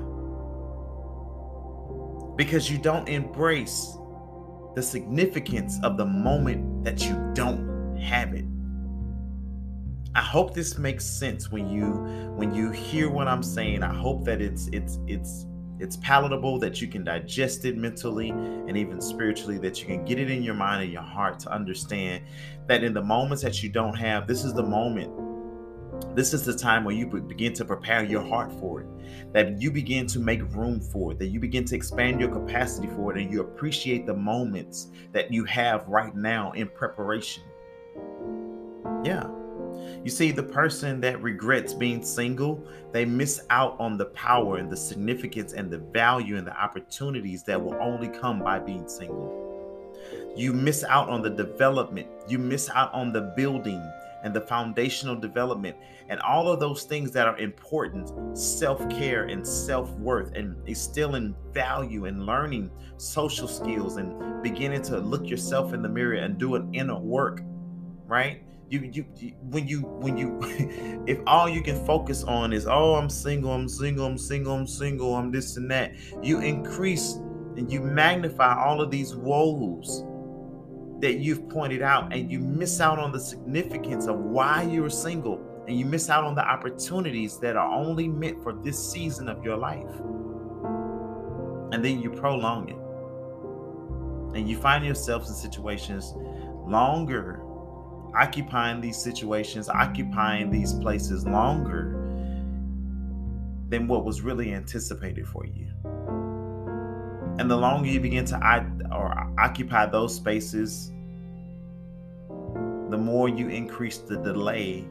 Because 2.37 2.71
you 2.71 2.77
don't 2.77 3.09
embrace 3.09 3.97
the 4.75 4.81
significance 4.81 5.77
of 5.83 5.97
the 5.97 6.05
moment 6.05 6.85
that 6.85 7.05
you 7.05 7.31
don't 7.33 7.97
have 7.97 8.33
it. 8.33 8.45
I 10.15 10.21
hope 10.21 10.53
this 10.53 10.77
makes 10.77 11.05
sense 11.05 11.51
when 11.51 11.69
you 11.69 11.85
when 12.35 12.53
you 12.53 12.71
hear 12.71 13.09
what 13.09 13.27
I'm 13.27 13.43
saying. 13.43 13.83
I 13.83 13.93
hope 13.93 14.23
that 14.25 14.41
it's 14.41 14.67
it's 14.67 14.99
it's 15.07 15.45
it's 15.79 15.97
palatable 15.97 16.59
that 16.59 16.81
you 16.81 16.87
can 16.87 17.03
digest 17.03 17.65
it 17.65 17.75
mentally 17.75 18.29
and 18.29 18.77
even 18.77 19.01
spiritually 19.01 19.57
that 19.57 19.81
you 19.81 19.87
can 19.87 20.05
get 20.05 20.19
it 20.19 20.29
in 20.29 20.43
your 20.43 20.53
mind 20.53 20.83
and 20.83 20.93
your 20.93 21.01
heart 21.01 21.39
to 21.39 21.51
understand 21.51 22.23
that 22.67 22.83
in 22.83 22.93
the 22.93 23.01
moments 23.01 23.41
that 23.43 23.63
you 23.63 23.69
don't 23.69 23.95
have 23.95 24.27
this 24.27 24.43
is 24.43 24.53
the 24.53 24.63
moment 24.63 25.11
this 26.15 26.33
is 26.33 26.43
the 26.45 26.55
time 26.55 26.83
where 26.83 26.93
you 26.93 27.07
begin 27.07 27.53
to 27.53 27.65
prepare 27.65 28.03
your 28.03 28.21
heart 28.21 28.51
for 28.59 28.81
it, 28.81 28.87
that 29.33 29.61
you 29.61 29.71
begin 29.71 30.05
to 30.07 30.19
make 30.19 30.41
room 30.53 30.79
for 30.79 31.11
it, 31.11 31.19
that 31.19 31.27
you 31.27 31.39
begin 31.39 31.65
to 31.65 31.75
expand 31.75 32.19
your 32.19 32.29
capacity 32.29 32.87
for 32.87 33.15
it, 33.15 33.21
and 33.21 33.31
you 33.31 33.41
appreciate 33.41 34.05
the 34.05 34.13
moments 34.13 34.89
that 35.11 35.31
you 35.31 35.43
have 35.45 35.87
right 35.87 36.15
now 36.15 36.51
in 36.51 36.67
preparation. 36.67 37.43
Yeah. 39.03 39.27
You 40.03 40.09
see, 40.09 40.31
the 40.31 40.43
person 40.43 40.99
that 41.01 41.21
regrets 41.21 41.73
being 41.73 42.03
single, 42.03 42.61
they 42.91 43.05
miss 43.05 43.41
out 43.49 43.77
on 43.79 43.97
the 43.97 44.05
power 44.07 44.57
and 44.57 44.69
the 44.69 44.77
significance 44.77 45.53
and 45.53 45.71
the 45.71 45.77
value 45.77 46.37
and 46.37 46.45
the 46.45 46.55
opportunities 46.61 47.43
that 47.43 47.61
will 47.61 47.75
only 47.75 48.09
come 48.09 48.39
by 48.39 48.59
being 48.59 48.87
single. 48.87 49.39
You 50.35 50.51
miss 50.51 50.83
out 50.83 51.09
on 51.09 51.21
the 51.21 51.29
development, 51.29 52.07
you 52.27 52.37
miss 52.37 52.69
out 52.69 52.93
on 52.93 53.13
the 53.13 53.33
building, 53.37 53.81
and 54.23 54.33
the 54.33 54.41
foundational 54.41 55.15
development 55.15 55.75
and 56.09 56.19
all 56.21 56.51
of 56.51 56.59
those 56.59 56.83
things 56.83 57.11
that 57.11 57.27
are 57.27 57.37
important 57.37 58.37
self-care 58.37 59.25
and 59.25 59.45
self-worth 59.45 60.33
and 60.33 60.55
instilling 60.67 61.35
value 61.51 62.05
and 62.05 62.25
learning 62.25 62.71
social 62.97 63.47
skills 63.47 63.97
and 63.97 64.41
beginning 64.41 64.81
to 64.81 64.97
look 64.97 65.27
yourself 65.27 65.73
in 65.73 65.81
the 65.81 65.89
mirror 65.89 66.15
and 66.15 66.37
do 66.37 66.55
an 66.55 66.73
inner 66.73 66.97
work 66.97 67.41
right 68.07 68.43
you, 68.69 68.89
you, 68.91 69.33
when 69.41 69.67
you 69.67 69.81
when 69.81 70.17
you 70.17 70.39
if 71.07 71.19
all 71.27 71.47
you 71.47 71.61
can 71.61 71.85
focus 71.85 72.23
on 72.23 72.53
is 72.53 72.65
oh 72.65 72.95
i'm 72.95 73.09
single 73.09 73.51
i'm 73.51 73.69
single 73.69 74.05
i'm 74.05 74.17
single 74.17 74.53
i'm 74.53 74.65
single 74.65 75.15
i'm 75.15 75.31
this 75.31 75.57
and 75.57 75.69
that 75.69 75.93
you 76.23 76.39
increase 76.39 77.13
and 77.57 77.71
you 77.71 77.81
magnify 77.81 78.55
all 78.63 78.81
of 78.81 78.89
these 78.89 79.15
woes 79.15 80.03
that 81.03 81.15
you've 81.15 81.49
pointed 81.49 81.81
out, 81.81 82.13
and 82.13 82.31
you 82.31 82.39
miss 82.39 82.79
out 82.79 82.97
on 82.97 83.11
the 83.11 83.19
significance 83.19 84.07
of 84.07 84.17
why 84.17 84.63
you're 84.63 84.89
single, 84.89 85.63
and 85.67 85.77
you 85.77 85.85
miss 85.85 86.09
out 86.09 86.23
on 86.23 86.33
the 86.33 86.41
opportunities 86.41 87.37
that 87.39 87.57
are 87.57 87.73
only 87.73 88.07
meant 88.07 88.41
for 88.41 88.53
this 88.53 88.91
season 88.91 89.27
of 89.27 89.43
your 89.43 89.57
life. 89.57 89.93
And 91.73 91.83
then 91.83 92.01
you 92.01 92.09
prolong 92.09 92.69
it. 92.69 94.37
And 94.37 94.47
you 94.49 94.57
find 94.57 94.85
yourselves 94.85 95.27
in 95.27 95.35
situations 95.35 96.13
longer, 96.65 97.42
occupying 98.15 98.81
these 98.81 98.97
situations, 98.97 99.69
occupying 99.69 100.49
these 100.49 100.73
places 100.73 101.25
longer 101.25 101.99
than 103.69 103.87
what 103.87 104.05
was 104.05 104.21
really 104.21 104.53
anticipated 104.53 105.27
for 105.27 105.45
you. 105.45 105.67
And 107.39 107.49
the 107.49 107.57
longer 107.57 107.89
you 107.89 107.99
begin 107.99 108.25
to 108.25 108.37
or 108.91 109.33
occupy 109.39 109.87
those 109.87 110.13
spaces, 110.13 110.91
the 112.89 112.97
more 112.97 113.27
you 113.27 113.47
increase 113.47 113.97
the 113.97 114.17
delay 114.17 114.85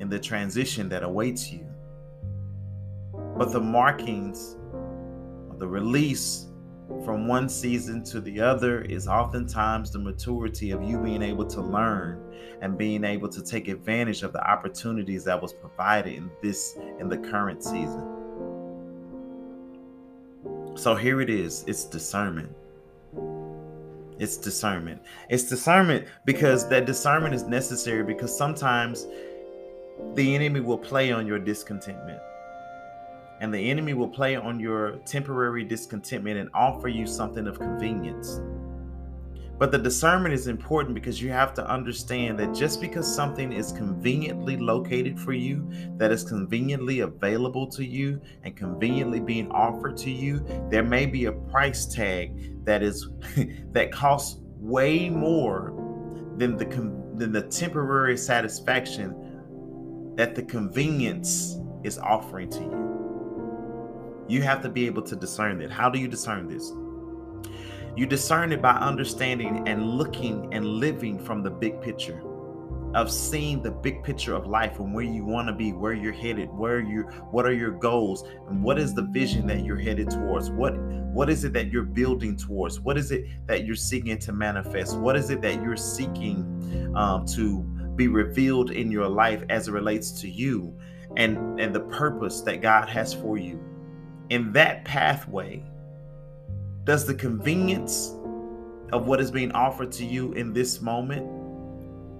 in 0.00 0.10
the 0.10 0.18
transition 0.18 0.88
that 0.90 1.02
awaits 1.02 1.50
you. 1.50 1.66
But 3.38 3.52
the 3.52 3.60
markings, 3.60 4.56
the 5.56 5.66
release 5.66 6.48
from 7.04 7.28
one 7.28 7.48
season 7.48 8.02
to 8.04 8.20
the 8.20 8.40
other 8.40 8.80
is 8.82 9.06
oftentimes 9.06 9.90
the 9.90 9.98
maturity 9.98 10.70
of 10.70 10.82
you 10.82 10.98
being 10.98 11.22
able 11.22 11.44
to 11.46 11.60
learn 11.60 12.22
and 12.62 12.78
being 12.78 13.04
able 13.04 13.28
to 13.28 13.42
take 13.42 13.68
advantage 13.68 14.22
of 14.22 14.32
the 14.32 14.50
opportunities 14.50 15.24
that 15.24 15.40
was 15.40 15.52
provided 15.52 16.14
in 16.14 16.30
this 16.42 16.76
in 16.98 17.08
the 17.08 17.18
current 17.18 17.62
season. 17.62 18.14
So 20.76 20.94
here 20.94 21.20
it 21.20 21.28
is, 21.28 21.64
it's 21.66 21.84
discernment. 21.84 22.54
It's 24.18 24.36
discernment. 24.36 25.02
It's 25.28 25.44
discernment 25.44 26.06
because 26.24 26.68
that 26.70 26.86
discernment 26.86 27.34
is 27.34 27.44
necessary 27.44 28.02
because 28.02 28.36
sometimes 28.36 29.06
the 30.14 30.34
enemy 30.34 30.60
will 30.60 30.78
play 30.78 31.12
on 31.12 31.26
your 31.26 31.38
discontentment. 31.38 32.20
And 33.40 33.54
the 33.54 33.70
enemy 33.70 33.94
will 33.94 34.08
play 34.08 34.36
on 34.36 34.58
your 34.58 34.96
temporary 35.06 35.64
discontentment 35.64 36.38
and 36.38 36.50
offer 36.54 36.88
you 36.88 37.06
something 37.06 37.46
of 37.46 37.58
convenience. 37.58 38.40
But 39.58 39.72
the 39.72 39.78
discernment 39.78 40.34
is 40.34 40.46
important 40.46 40.94
because 40.94 41.20
you 41.20 41.30
have 41.30 41.52
to 41.54 41.68
understand 41.68 42.38
that 42.38 42.54
just 42.54 42.80
because 42.80 43.12
something 43.12 43.52
is 43.52 43.72
conveniently 43.72 44.56
located 44.56 45.18
for 45.18 45.32
you, 45.32 45.68
that 45.96 46.12
is 46.12 46.22
conveniently 46.22 47.00
available 47.00 47.66
to 47.68 47.84
you, 47.84 48.20
and 48.44 48.56
conveniently 48.56 49.18
being 49.18 49.50
offered 49.50 49.96
to 49.98 50.12
you, 50.12 50.44
there 50.70 50.84
may 50.84 51.06
be 51.06 51.24
a 51.24 51.32
price 51.32 51.86
tag 51.86 52.64
that 52.64 52.84
is 52.84 53.08
that 53.72 53.90
costs 53.90 54.40
way 54.58 55.10
more 55.10 55.72
than 56.36 56.56
the 56.56 56.66
than 57.16 57.32
the 57.32 57.42
temporary 57.42 58.16
satisfaction 58.16 60.14
that 60.16 60.36
the 60.36 60.42
convenience 60.42 61.56
is 61.82 61.98
offering 61.98 62.48
to 62.50 62.60
you. 62.60 62.87
You 64.28 64.42
have 64.42 64.62
to 64.62 64.68
be 64.68 64.86
able 64.86 65.02
to 65.02 65.16
discern 65.16 65.58
that. 65.58 65.70
How 65.70 65.88
do 65.88 65.98
you 65.98 66.06
discern 66.06 66.48
this? 66.48 66.70
You 67.96 68.06
discern 68.06 68.52
it 68.52 68.62
by 68.62 68.72
understanding 68.72 69.66
and 69.66 69.90
looking 69.90 70.52
and 70.52 70.64
living 70.64 71.18
from 71.18 71.42
the 71.42 71.50
big 71.50 71.80
picture 71.80 72.22
of 72.94 73.10
seeing 73.10 73.62
the 73.62 73.70
big 73.70 74.02
picture 74.02 74.34
of 74.34 74.46
life 74.46 74.78
and 74.78 74.94
where 74.94 75.04
you 75.04 75.24
want 75.24 75.48
to 75.48 75.54
be, 75.54 75.72
where 75.72 75.92
you're 75.92 76.12
headed, 76.12 76.48
where 76.50 76.80
you 76.80 77.02
what 77.30 77.44
are 77.46 77.52
your 77.52 77.70
goals 77.70 78.24
and 78.48 78.62
what 78.62 78.78
is 78.78 78.94
the 78.94 79.02
vision 79.02 79.46
that 79.46 79.64
you're 79.64 79.78
headed 79.78 80.10
towards? 80.10 80.50
What 80.50 80.76
what 81.12 81.28
is 81.28 81.44
it 81.44 81.52
that 81.54 81.70
you're 81.70 81.82
building 81.82 82.36
towards? 82.36 82.80
What 82.80 82.96
is 82.96 83.10
it 83.10 83.26
that 83.46 83.64
you're 83.64 83.76
seeking 83.76 84.18
to 84.18 84.32
manifest? 84.32 84.98
What 84.98 85.16
is 85.16 85.30
it 85.30 85.40
that 85.42 85.62
you're 85.62 85.76
seeking 85.76 86.92
um, 86.94 87.26
to 87.26 87.62
be 87.96 88.08
revealed 88.08 88.70
in 88.70 88.90
your 88.90 89.08
life 89.08 89.42
as 89.48 89.68
it 89.68 89.72
relates 89.72 90.12
to 90.20 90.28
you 90.28 90.78
and 91.16 91.58
and 91.60 91.74
the 91.74 91.80
purpose 91.80 92.42
that 92.42 92.62
God 92.62 92.88
has 92.88 93.12
for 93.12 93.36
you? 93.38 93.60
In 94.30 94.52
that 94.52 94.84
pathway, 94.84 95.62
does 96.84 97.06
the 97.06 97.14
convenience 97.14 98.14
of 98.92 99.06
what 99.06 99.20
is 99.20 99.30
being 99.30 99.52
offered 99.52 99.92
to 99.92 100.04
you 100.04 100.32
in 100.32 100.52
this 100.52 100.80
moment 100.80 101.38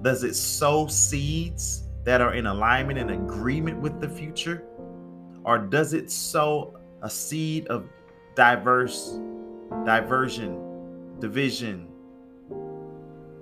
does 0.03 0.23
it 0.23 0.35
sow 0.35 0.87
seeds 0.87 1.83
that 2.05 2.21
are 2.21 2.35
in 2.35 2.47
alignment 2.47 2.99
and 2.99 3.11
agreement 3.11 3.81
with 3.81 4.00
the 4.00 4.09
future? 4.09 4.62
Or 5.45 5.59
does 5.59 5.93
it 5.93 6.11
sow 6.11 6.79
a 7.03 7.11
seed 7.11 7.67
of 7.67 7.88
diverse 8.35 9.19
diversion 9.85 11.19
division 11.19 11.88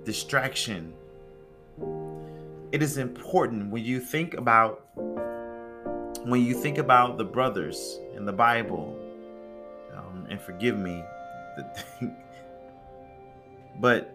distraction? 0.03 0.93
It 2.71 2.81
is 2.81 2.97
important 2.97 3.69
when 3.69 3.85
you 3.85 3.99
think 3.99 4.33
about 4.33 4.87
when 6.29 6.43
you 6.43 6.53
think 6.53 6.77
about 6.77 7.17
the 7.17 7.25
brothers 7.25 7.99
in 8.15 8.25
the 8.25 8.33
bible 8.33 8.97
um, 9.95 10.27
and 10.29 10.41
forgive 10.41 10.77
me. 10.77 11.03
But 13.79 14.11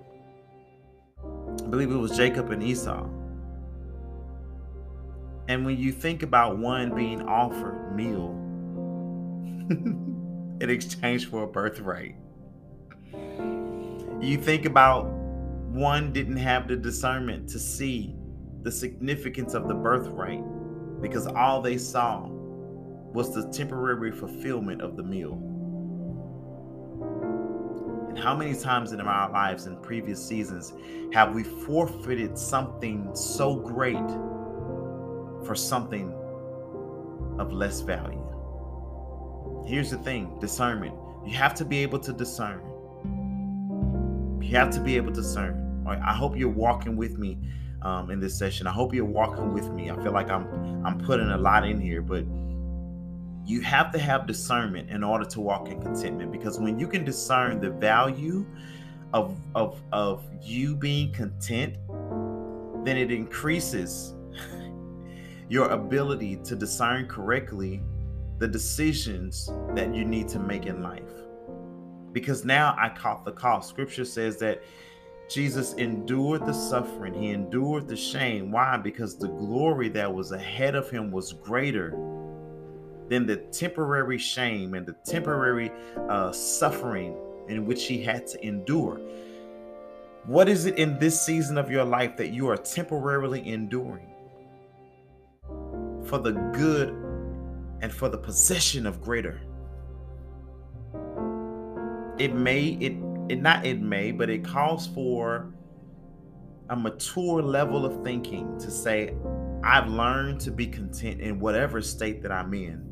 I 1.19 1.69
believe 1.69 1.91
it 1.91 1.97
was 1.97 2.17
Jacob 2.17 2.51
and 2.51 2.63
Esau. 2.63 3.07
And 5.49 5.65
when 5.65 5.77
you 5.77 5.93
think 5.93 6.23
about 6.23 6.59
one 6.59 6.95
being 6.95 7.23
offered 7.23 7.95
meal 7.95 8.31
in 9.71 10.59
exchange 10.61 11.29
for 11.29 11.45
a 11.45 11.47
birthright, 11.47 12.17
you 14.21 14.37
think 14.37 14.65
about 14.65 15.07
one 15.69 16.13
didn't 16.13 16.37
have 16.37 16.69
the 16.69 16.77
discernment 16.77 17.49
to 17.51 17.59
see 17.59 18.15
the 18.63 18.71
significance 18.71 19.55
of 19.55 19.69
the 19.69 19.75
birthright 19.75 20.43
because 21.03 21.27
all 21.27 21.61
they 21.61 21.77
saw 21.77 22.29
was 23.13 23.35
the 23.35 23.47
temporary 23.49 24.13
fulfillment 24.13 24.81
of 24.81 24.97
the 24.97 25.03
meal. 25.03 25.33
And 28.09 28.19
how 28.19 28.37
many 28.37 28.55
times 28.55 28.93
in 28.93 29.01
our 29.01 29.31
lives 29.31 29.67
in 29.67 29.77
previous 29.79 30.25
seasons 30.25 30.73
have 31.13 31.35
we 31.35 31.43
forfeited 31.43 32.39
something 32.39 33.11
so 33.15 33.57
great 33.57 34.09
for 35.45 35.55
something 35.55 36.15
of 37.39 37.53
less 37.53 37.81
value? 37.81 38.23
Here's 39.67 39.91
the 39.91 39.99
thing 39.99 40.39
discernment. 40.41 40.95
You 41.27 41.35
have 41.35 41.55
to 41.55 41.65
be 41.65 41.79
able 41.79 41.99
to 42.01 42.13
discern. 42.13 42.61
You 44.41 44.57
have 44.57 44.71
to 44.71 44.81
be 44.81 44.97
able 44.97 45.13
to 45.13 45.21
discern. 45.21 45.85
I 45.87 46.15
hope 46.15 46.37
you're 46.37 46.49
walking 46.49 46.97
with 46.97 47.19
me 47.19 47.39
um, 47.85 48.11
in 48.11 48.21
this 48.21 48.37
session. 48.37 48.67
I 48.67 48.73
hope 48.73 48.95
you're 48.95 49.05
walking 49.05 49.53
with 49.53 49.71
me. 49.71 49.91
I 49.91 50.03
feel 50.03 50.13
like 50.13 50.31
I'm 50.31 50.47
I'm 50.85 50.99
putting 50.99 51.29
a 51.31 51.39
lot 51.39 51.67
in 51.67 51.81
here, 51.81 52.03
but 52.03 52.25
you 53.45 53.61
have 53.61 53.91
to 53.93 53.99
have 53.99 54.27
discernment 54.27 54.91
in 54.91 55.03
order 55.03 55.25
to 55.25 55.41
walk 55.41 55.69
in 55.69 55.81
contentment 55.83 56.31
because 56.31 56.61
when 56.61 56.79
you 56.79 56.87
can 56.87 57.05
discern 57.05 57.61
the 57.61 57.71
value 57.71 58.47
of 59.13 59.37
of 59.55 59.83
of 59.93 60.25
you 60.41 60.77
being 60.77 61.13
content 61.13 61.77
then 62.85 62.97
it 62.97 63.11
increases 63.11 64.15
your 65.49 65.69
ability 65.71 66.37
to 66.37 66.57
discern 66.57 67.07
correctly 67.07 67.81
the 68.39 68.49
decisions 68.49 69.53
that 69.75 69.95
you 69.95 70.05
need 70.05 70.29
to 70.29 70.39
make 70.39 70.67
in 70.67 70.83
life 70.83 71.03
because 72.13 72.45
now 72.45 72.77
I 72.79 72.91
caught 72.91 73.25
the 73.25 73.33
call. 73.33 73.61
scripture 73.63 74.05
says 74.05 74.37
that 74.39 74.63
Jesus 75.33 75.73
endured 75.75 76.45
the 76.47 76.53
suffering 76.53 77.15
he 77.15 77.31
endured 77.31 77.89
the 77.89 77.97
shame 77.97 78.51
why 78.51 78.77
because 78.77 79.17
the 79.17 79.29
glory 79.29 79.89
that 79.91 80.13
was 80.13 80.33
ahead 80.33 80.75
of 80.75 80.91
him 80.91 81.11
was 81.11 81.33
greater 81.33 81.91
than 83.09 83.27
the 83.27 83.37
temporary 83.37 84.19
shame 84.19 84.75
and 84.75 84.87
the 84.87 84.95
temporary 85.05 85.71
uh, 86.09 86.33
suffering 86.33 87.17
in 87.49 87.67
which 87.67 87.87
he 87.87 88.03
had 88.03 88.27
to 88.27 88.47
endure. 88.47 89.01
What 90.25 90.49
is 90.49 90.67
it 90.67 90.79
in 90.79 90.99
this 90.99 91.21
season 91.21 91.59
of 91.59 91.71
your 91.71 91.85
life 91.85 92.17
that 92.17 92.29
you 92.29 92.49
are 92.49 92.57
temporarily 92.57 93.47
enduring 93.47 94.09
for 96.05 96.19
the 96.19 96.33
good 96.53 96.91
and 97.81 97.93
for 97.93 98.09
the 98.09 98.19
possession 98.19 98.87
of 98.87 99.01
greater? 99.01 99.41
It 102.19 102.35
may, 102.35 102.79
it, 102.81 102.95
not 103.41 103.65
it 103.65 103.81
may, 103.81 104.11
but 104.13 104.29
it 104.31 104.45
calls 104.45 104.87
for 104.89 105.53
a 106.71 106.77
mature 106.77 107.43
level 107.43 107.85
of 107.85 108.03
thinking 108.03 108.59
to 108.59 108.71
say, 108.71 109.15
I've 109.63 109.89
learned 109.89 110.41
to 110.41 110.51
be 110.51 110.67
content 110.67 111.21
in 111.21 111.39
whatever 111.39 111.81
state 111.81 112.23
that 112.23 112.33
I'm 112.33 112.53
in. 112.55 112.89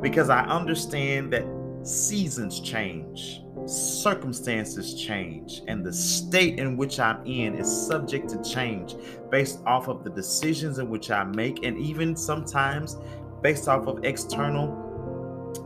Because 0.00 0.30
I 0.30 0.44
understand 0.44 1.32
that 1.32 1.44
seasons 1.82 2.60
change, 2.60 3.40
circumstances 3.66 4.94
change, 4.94 5.62
and 5.68 5.84
the 5.84 5.92
state 5.92 6.58
in 6.58 6.76
which 6.76 7.00
I'm 7.00 7.24
in 7.26 7.54
is 7.54 7.86
subject 7.86 8.28
to 8.30 8.42
change 8.42 8.96
based 9.30 9.60
off 9.66 9.88
of 9.88 10.04
the 10.04 10.10
decisions 10.10 10.78
in 10.78 10.88
which 10.88 11.10
I 11.10 11.24
make, 11.24 11.64
and 11.64 11.78
even 11.78 12.16
sometimes 12.16 12.96
based 13.42 13.68
off 13.68 13.86
of 13.86 14.04
external 14.04 14.82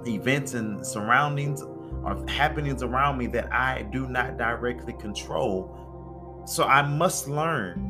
events 0.07 0.55
and 0.55 0.85
surroundings 0.85 1.63
or 2.05 2.25
happenings 2.29 2.83
around 2.83 3.19
me 3.19 3.27
that 3.29 3.53
I 3.53 3.83
do 3.83 4.09
not 4.09 4.37
directly 4.39 4.93
control. 4.95 6.45
So 6.47 6.65
I 6.65 6.83
must 6.83 7.29
learn 7.29 7.85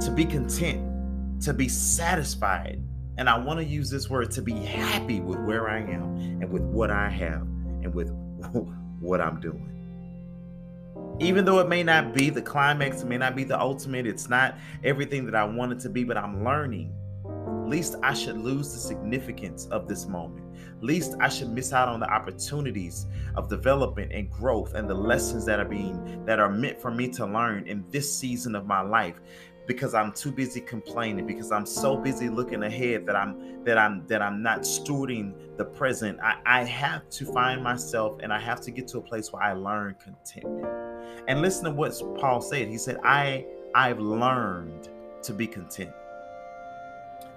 to 0.00 0.10
be 0.10 0.24
content, 0.24 1.42
to 1.42 1.52
be 1.52 1.68
satisfied 1.68 2.82
and 3.18 3.28
I 3.28 3.38
want 3.38 3.60
to 3.60 3.64
use 3.64 3.90
this 3.90 4.08
word 4.08 4.30
to 4.32 4.42
be 4.42 4.54
happy 4.54 5.20
with 5.20 5.38
where 5.40 5.68
I 5.68 5.80
am 5.80 6.16
and 6.40 6.50
with 6.50 6.62
what 6.62 6.90
I 6.90 7.08
have 7.10 7.42
and 7.42 7.94
with 7.94 8.10
what 9.00 9.20
I'm 9.20 9.40
doing. 9.40 9.68
Even 11.20 11.44
though 11.44 11.58
it 11.60 11.68
may 11.68 11.82
not 11.82 12.14
be 12.14 12.30
the 12.30 12.40
climax, 12.40 13.02
it 13.02 13.06
may 13.06 13.18
not 13.18 13.36
be 13.36 13.44
the 13.44 13.58
ultimate, 13.58 14.06
it's 14.06 14.28
not 14.28 14.56
everything 14.82 15.26
that 15.26 15.34
I 15.34 15.44
want 15.44 15.72
it 15.72 15.80
to 15.80 15.90
be, 15.90 16.04
but 16.04 16.16
I'm 16.16 16.42
learning. 16.42 16.94
Least 17.24 17.96
I 18.02 18.12
should 18.12 18.36
lose 18.38 18.72
the 18.72 18.78
significance 18.78 19.66
of 19.66 19.88
this 19.88 20.06
moment. 20.06 20.46
Least 20.82 21.14
I 21.20 21.28
should 21.28 21.50
miss 21.50 21.72
out 21.72 21.88
on 21.88 22.00
the 22.00 22.10
opportunities 22.10 23.06
of 23.36 23.48
development 23.48 24.12
and 24.12 24.30
growth 24.30 24.74
and 24.74 24.90
the 24.90 24.94
lessons 24.94 25.46
that 25.46 25.60
are 25.60 25.64
being 25.64 26.24
that 26.26 26.38
are 26.38 26.50
meant 26.50 26.80
for 26.80 26.90
me 26.90 27.08
to 27.08 27.24
learn 27.24 27.66
in 27.66 27.84
this 27.90 28.14
season 28.14 28.54
of 28.54 28.66
my 28.66 28.80
life 28.80 29.20
because 29.66 29.94
I'm 29.94 30.12
too 30.12 30.32
busy 30.32 30.60
complaining 30.60 31.26
because 31.26 31.52
I'm 31.52 31.66
so 31.66 31.96
busy 31.96 32.28
looking 32.28 32.64
ahead 32.64 33.06
that 33.06 33.16
I'm 33.16 33.64
that 33.64 33.78
I'm 33.78 34.06
that 34.08 34.20
I'm 34.20 34.42
not 34.42 34.62
stewarding 34.62 35.56
the 35.56 35.64
present. 35.64 36.18
I, 36.20 36.38
I 36.44 36.64
have 36.64 37.08
to 37.10 37.24
find 37.32 37.62
myself 37.62 38.18
and 38.22 38.32
I 38.32 38.40
have 38.40 38.60
to 38.62 38.70
get 38.70 38.88
to 38.88 38.98
a 38.98 39.02
place 39.02 39.32
where 39.32 39.42
I 39.42 39.52
learn 39.52 39.94
contentment. 40.02 40.66
And 41.28 41.40
listen 41.40 41.64
to 41.66 41.70
what 41.70 41.94
Paul 42.18 42.40
said. 42.40 42.68
He 42.68 42.78
said, 42.78 42.98
I 43.04 43.46
I've 43.74 44.00
learned 44.00 44.88
to 45.22 45.32
be 45.32 45.46
content. 45.46 45.92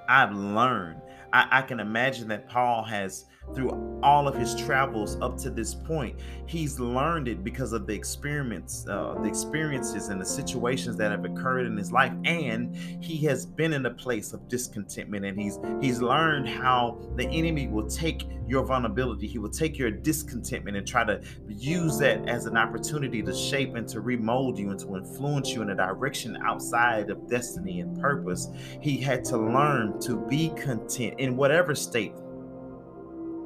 I've 0.08 0.34
learned. 0.34 1.02
I, 1.34 1.48
I 1.52 1.62
can 1.62 1.80
imagine 1.80 2.28
that 2.30 2.48
Paul 2.48 2.84
has 2.84 3.26
through 3.54 4.00
all 4.02 4.28
of 4.28 4.36
his 4.36 4.56
travels 4.56 5.18
up 5.22 5.38
to 5.38 5.50
this 5.50 5.74
point 5.74 6.20
he's 6.46 6.80
learned 6.80 7.28
it 7.28 7.44
because 7.44 7.74
of 7.74 7.88
the 7.88 7.94
experiments 7.94 8.86
uh, 8.90 9.16
the 9.22 9.28
experiences 9.28 10.10
and 10.10 10.20
the 10.20 10.26
situations 10.26 10.98
that 10.98 11.12
have 11.12 11.26
occurred 11.26 11.66
in 11.66 11.78
his 11.78 11.92
life 11.92 12.14
and 12.26 12.76
he 13.04 13.18
has 13.26 13.46
been 13.46 13.74
in 13.74 13.86
a 13.86 13.94
place 13.94 14.34
of 14.34 14.48
discontentment 14.48 15.26
and 15.26 15.40
he's 15.40 15.60
he's 15.82 16.02
learned 16.02 16.48
how 16.48 17.00
the 17.16 17.28
enemy 17.28 17.68
will 17.68 17.88
take 17.88 18.28
your 18.48 18.64
vulnerability 18.64 19.28
he 19.28 19.40
will 19.40 19.50
take 19.50 19.78
your 19.78 19.90
discontentment 19.90 20.78
and 20.78 20.88
try 20.88 21.04
to 21.04 21.22
use 21.48 21.98
that 21.98 22.28
as 22.28 22.46
an 22.46 22.58
opportunity 22.58 23.22
to 23.22 23.34
shape 23.34 23.76
and 23.76 23.88
to 23.88 24.02
remold 24.02 24.58
you 24.58 24.70
and 24.70 24.80
to 24.80 24.96
influence 24.96 25.54
you 25.54 25.62
in 25.62 25.70
a 25.70 25.76
direction 25.76 26.38
outside 26.44 27.10
of 27.10 27.28
destiny 27.30 27.80
and 27.82 28.00
purpose. 28.00 28.50
He 28.82 28.98
had 28.98 29.24
to 29.26 29.38
learn 29.38 30.00
to 30.02 30.18
be 30.28 30.50
content 30.50 31.20
in 31.20 31.36
whatever 31.36 31.76
state 31.76 32.14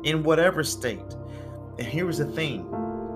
in 0.03 0.23
whatever 0.23 0.63
state. 0.63 1.15
And 1.77 1.87
here's 1.87 2.17
the 2.17 2.25
thing 2.25 2.65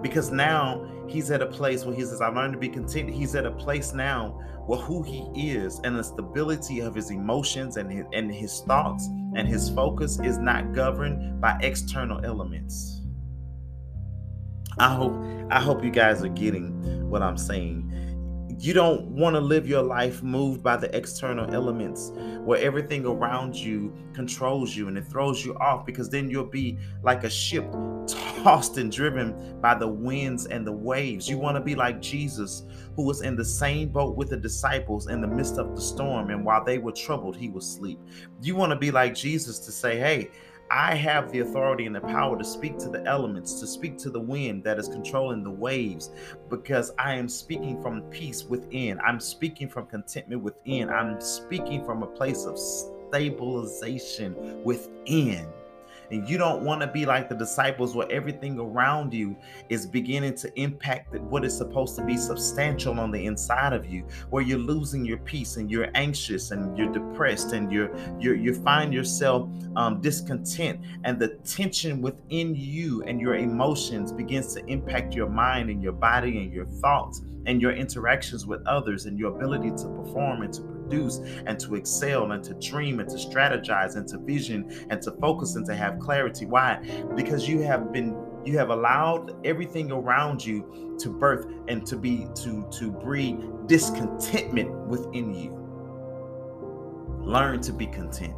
because 0.02 0.32
now 0.32 0.86
he's 1.08 1.32
at 1.32 1.42
a 1.42 1.48
place 1.48 1.86
where 1.86 1.96
he 1.96 2.02
says, 2.02 2.22
I 2.22 2.28
learned 2.28 2.54
to 2.54 2.60
be 2.60 2.70
content. 2.70 3.10
He's 3.10 3.36
at 3.36 3.46
a 3.46 3.52
place 3.52 3.94
now 3.94 4.40
where 4.66 4.80
who 4.80 5.04
he 5.04 5.52
is 5.52 5.80
and 5.84 5.98
the 5.98 6.04
stability 6.04 6.80
of 6.80 6.96
his 6.96 7.12
emotions 7.12 7.78
and 7.78 7.92
his, 7.92 8.06
and 8.14 8.34
his 8.34 8.62
thoughts 8.62 9.08
and 9.36 9.48
his 9.48 9.70
focus 9.70 10.20
is 10.20 10.38
not 10.38 10.74
governed 10.74 11.42
by 11.42 11.58
external 11.62 12.24
elements. 12.24 13.02
I 14.80 14.94
hope 14.94 15.14
I 15.52 15.60
hope 15.60 15.84
you 15.84 15.92
guys 15.92 16.24
are 16.24 16.30
getting 16.30 17.10
what 17.10 17.22
I'm 17.22 17.38
saying 17.38 17.93
you 18.64 18.72
don't 18.72 19.02
want 19.08 19.36
to 19.36 19.42
live 19.42 19.68
your 19.68 19.84
life 19.84 20.24
moved 20.24 20.64
by 20.64 20.78
the 20.78 20.96
external 20.96 21.54
elements 21.54 22.14
where 22.46 22.62
everything 22.62 23.06
around 23.06 23.54
you 23.54 23.94
controls 24.14 24.74
you 24.74 24.88
and 24.88 24.98
it 24.98 25.06
throws 25.06 25.44
you 25.44 25.54
off 25.56 25.86
because 25.86 26.10
then 26.10 26.30
you'll 26.30 26.46
be 26.46 26.78
like 27.02 27.26
a 27.26 27.30
ship 27.30 27.70
tossed 28.08 28.78
and 28.78 28.90
driven 28.90 29.60
by 29.60 29.76
the 29.76 29.88
winds 29.88 30.46
and 30.46 30.66
the 30.66 30.72
waves. 30.72 31.28
You 31.28 31.38
want 31.38 31.58
to 31.58 31.62
be 31.62 31.76
like 31.76 32.02
Jesus, 32.02 32.64
who 32.96 33.04
was 33.04 33.22
in 33.22 33.36
the 33.36 33.44
same 33.44 33.90
boat 33.90 34.16
with 34.16 34.30
the 34.30 34.38
disciples 34.38 35.08
in 35.08 35.20
the 35.20 35.28
midst 35.28 35.58
of 35.58 35.76
the 35.76 35.82
storm, 35.82 36.30
and 36.30 36.46
while 36.46 36.64
they 36.64 36.78
were 36.78 36.94
troubled, 36.94 37.36
he 37.36 37.50
was 37.50 37.68
asleep. 37.68 38.00
You 38.42 38.56
want 38.56 38.72
to 38.72 38.78
be 38.78 38.92
like 38.92 39.14
Jesus 39.14 39.60
to 39.60 39.74
say, 39.74 40.00
Hey, 40.00 40.32
I 40.72 40.96
have 40.96 41.32
the 41.32 41.40
authority 41.40 41.86
and 41.86 41.96
the 41.96 42.02
power 42.02 42.38
to 42.38 42.44
speak 42.44 42.78
to 42.80 42.90
the 42.90 43.06
elements, 43.06 43.60
to 43.60 43.68
speak 43.68 43.98
to 44.00 44.10
the 44.10 44.20
wind 44.20 44.64
that 44.64 44.80
is 44.80 44.88
controlling 44.88 45.44
the 45.44 45.52
waves, 45.52 46.10
because 46.50 46.92
I 46.98 47.14
am 47.14 47.30
speaking 47.30 47.80
from 47.82 48.02
peace 48.04 48.44
within. 48.44 49.00
I'm 49.02 49.20
speaking 49.20 49.70
from 49.70 49.86
contentment 49.86 50.42
within. 50.42 50.90
I'm 50.90 51.22
speaking 51.22 51.86
from 51.86 52.02
a 52.02 52.08
place 52.08 52.46
of 52.46 52.58
stabilization 52.58 54.64
within. 54.64 55.48
And 56.14 56.30
you 56.30 56.38
don't 56.38 56.64
want 56.64 56.82
to 56.82 56.88
be 56.88 57.06
like 57.06 57.28
the 57.28 57.36
disciples 57.36 57.96
where 57.96 58.10
everything 58.12 58.60
around 58.60 59.14
you 59.14 59.36
is 59.70 59.88
beginning 59.88 60.36
to 60.36 60.60
impact 60.60 61.16
what 61.20 61.44
is 61.44 61.58
supposed 61.58 61.96
to 61.96 62.06
be 62.06 62.18
substantial 62.18 63.00
on 63.00 63.10
the 63.10 63.26
inside 63.26 63.74
of 63.74 63.88
you, 63.88 64.06
where 64.30 64.44
you're 64.44 64.60
losing 64.60 65.04
your 65.04 65.18
peace 65.18 65.58
and 65.58 65.72
you're 65.72 65.90
anxious 65.96 66.52
and 66.52 66.78
you're 66.78 66.92
depressed 66.92 67.54
and 67.54 67.72
you're, 67.72 67.92
you're 68.20 68.36
you 68.36 68.54
find 68.54 68.94
yourself 68.94 69.50
um, 69.76 70.02
discontent. 70.02 70.80
And 71.04 71.18
the 71.20 71.30
tension 71.46 72.02
within 72.02 72.54
you 72.56 73.04
and 73.04 73.20
your 73.20 73.36
emotions 73.36 74.12
begins 74.12 74.54
to 74.54 74.64
impact 74.68 75.16
your 75.16 75.30
mind 75.30 75.72
and 75.72 75.82
your 75.82 75.94
body 75.94 76.38
and 76.38 76.54
your 76.54 76.66
thoughts 76.66 77.22
and 77.46 77.62
your 77.62 77.72
interactions 77.72 78.46
with 78.46 78.66
others 78.68 79.06
and 79.06 79.18
your 79.18 79.36
ability 79.36 79.72
to 79.72 79.88
perform 79.90 80.44
and 80.44 80.54
to 80.54 80.62
produce 80.84 81.20
and 81.46 81.60
to 81.60 81.76
excel 81.76 82.32
and 82.32 82.44
to 82.44 82.54
dream 82.56 83.00
and 83.00 83.10
to 83.10 83.16
strategize 83.16 83.96
and 83.96 84.08
to 84.10 84.18
vision 84.20 84.88
and 84.90 85.02
to 85.02 85.12
focus 85.14 85.56
and 85.56 85.66
to 85.66 85.76
have 85.76 86.00
clarity. 86.00 86.46
Why? 86.46 86.80
Because 87.16 87.48
you 87.48 87.62
have 87.62 87.92
been 87.92 88.16
you 88.46 88.58
have 88.58 88.72
allowed 88.72 89.46
everything 89.46 89.92
around 89.92 90.46
you 90.46 90.98
to 91.00 91.10
birth 91.10 91.46
and 91.68 91.86
to 91.88 91.96
be 91.96 92.28
to 92.36 92.68
to 92.78 92.92
breed 92.92 93.38
discontentment 93.68 94.70
within 94.88 95.34
you. 95.34 95.60
Learn 97.22 97.62
to 97.62 97.72
be 97.72 97.88
content. 97.88 98.36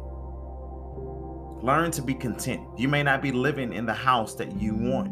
Learn 1.62 1.90
to 1.90 2.02
be 2.02 2.14
content. 2.14 2.60
You 2.78 2.86
may 2.86 3.02
not 3.02 3.20
be 3.20 3.32
living 3.32 3.72
in 3.72 3.84
the 3.84 3.94
house 3.94 4.36
that 4.36 4.60
you 4.60 4.76
want, 4.76 5.08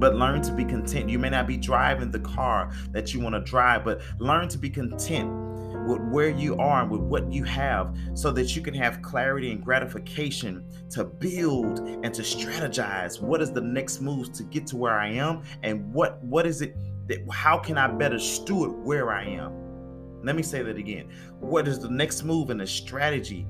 but 0.00 0.14
learn 0.14 0.40
to 0.42 0.52
be 0.52 0.64
content. 0.64 1.10
You 1.10 1.18
may 1.18 1.28
not 1.28 1.46
be 1.46 1.58
driving 1.58 2.10
the 2.10 2.20
car 2.20 2.72
that 2.92 3.12
you 3.12 3.20
want 3.20 3.34
to 3.34 3.40
drive, 3.42 3.84
but 3.84 4.00
learn 4.18 4.48
to 4.48 4.58
be 4.58 4.70
content 4.70 5.51
with 5.86 6.00
where 6.10 6.30
you 6.30 6.56
are 6.56 6.82
and 6.82 6.90
with 6.90 7.00
what 7.00 7.30
you 7.32 7.44
have 7.44 7.96
so 8.14 8.30
that 8.30 8.54
you 8.54 8.62
can 8.62 8.74
have 8.74 9.02
clarity 9.02 9.50
and 9.50 9.64
gratification 9.64 10.64
to 10.90 11.04
build 11.04 11.80
and 11.80 12.14
to 12.14 12.22
strategize 12.22 13.20
what 13.20 13.42
is 13.42 13.52
the 13.52 13.60
next 13.60 14.00
move 14.00 14.32
to 14.32 14.42
get 14.44 14.66
to 14.68 14.76
where 14.76 14.98
I 14.98 15.08
am 15.08 15.42
and 15.62 15.92
what 15.92 16.22
what 16.24 16.46
is 16.46 16.62
it 16.62 16.76
that 17.08 17.26
how 17.30 17.58
can 17.58 17.78
I 17.78 17.88
better 17.88 18.18
steward 18.18 18.72
where 18.84 19.10
I 19.12 19.24
am? 19.24 20.22
Let 20.22 20.36
me 20.36 20.42
say 20.42 20.62
that 20.62 20.76
again. 20.76 21.08
What 21.40 21.66
is 21.66 21.80
the 21.80 21.90
next 21.90 22.22
move 22.22 22.50
and 22.50 22.60
the 22.60 22.66
strategy 22.66 23.46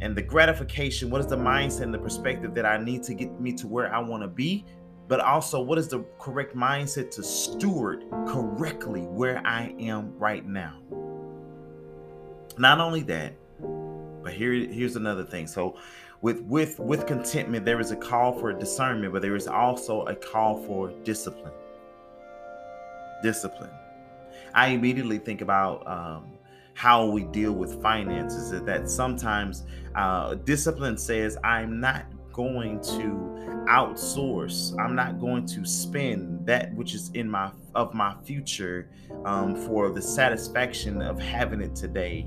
and 0.00 0.16
the 0.16 0.22
gratification? 0.22 1.10
What 1.10 1.20
is 1.20 1.26
the 1.26 1.36
mindset 1.36 1.82
and 1.82 1.94
the 1.94 1.98
perspective 1.98 2.54
that 2.54 2.64
I 2.64 2.78
need 2.78 3.02
to 3.04 3.14
get 3.14 3.38
me 3.40 3.52
to 3.54 3.66
where 3.66 3.94
I 3.94 3.98
want 3.98 4.22
to 4.22 4.28
be? 4.28 4.64
But 5.08 5.20
also 5.20 5.60
what 5.60 5.78
is 5.78 5.88
the 5.88 6.04
correct 6.18 6.56
mindset 6.56 7.10
to 7.12 7.22
steward 7.22 8.04
correctly 8.26 9.02
where 9.02 9.46
I 9.46 9.74
am 9.78 10.18
right 10.18 10.44
now 10.44 10.80
not 12.58 12.80
only 12.80 13.02
that, 13.02 13.34
but 14.22 14.32
here 14.32 14.52
here's 14.52 14.96
another 14.96 15.24
thing. 15.24 15.46
So 15.46 15.78
with 16.22 16.40
with 16.42 16.78
with 16.78 17.06
contentment, 17.06 17.64
there 17.64 17.80
is 17.80 17.90
a 17.90 17.96
call 17.96 18.38
for 18.38 18.52
discernment, 18.52 19.12
but 19.12 19.22
there 19.22 19.36
is 19.36 19.46
also 19.46 20.02
a 20.06 20.14
call 20.14 20.62
for 20.64 20.90
discipline. 21.04 21.52
Discipline. 23.22 23.70
I 24.54 24.68
immediately 24.68 25.18
think 25.18 25.42
about 25.42 25.86
um, 25.86 26.32
how 26.74 27.06
we 27.06 27.24
deal 27.24 27.52
with 27.52 27.80
finances. 27.82 28.50
That 28.62 28.88
sometimes 28.88 29.64
uh, 29.94 30.34
discipline 30.34 30.98
says, 30.98 31.36
"I'm 31.44 31.78
not 31.80 32.06
going 32.32 32.80
to 32.80 33.64
outsource. 33.68 34.78
I'm 34.78 34.94
not 34.94 35.20
going 35.20 35.46
to 35.46 35.64
spend 35.64 36.46
that 36.46 36.74
which 36.74 36.94
is 36.94 37.10
in 37.14 37.30
my 37.30 37.50
of 37.74 37.94
my 37.94 38.14
future 38.24 38.90
um, 39.24 39.54
for 39.54 39.90
the 39.90 40.02
satisfaction 40.02 41.02
of 41.02 41.20
having 41.20 41.60
it 41.60 41.76
today." 41.76 42.26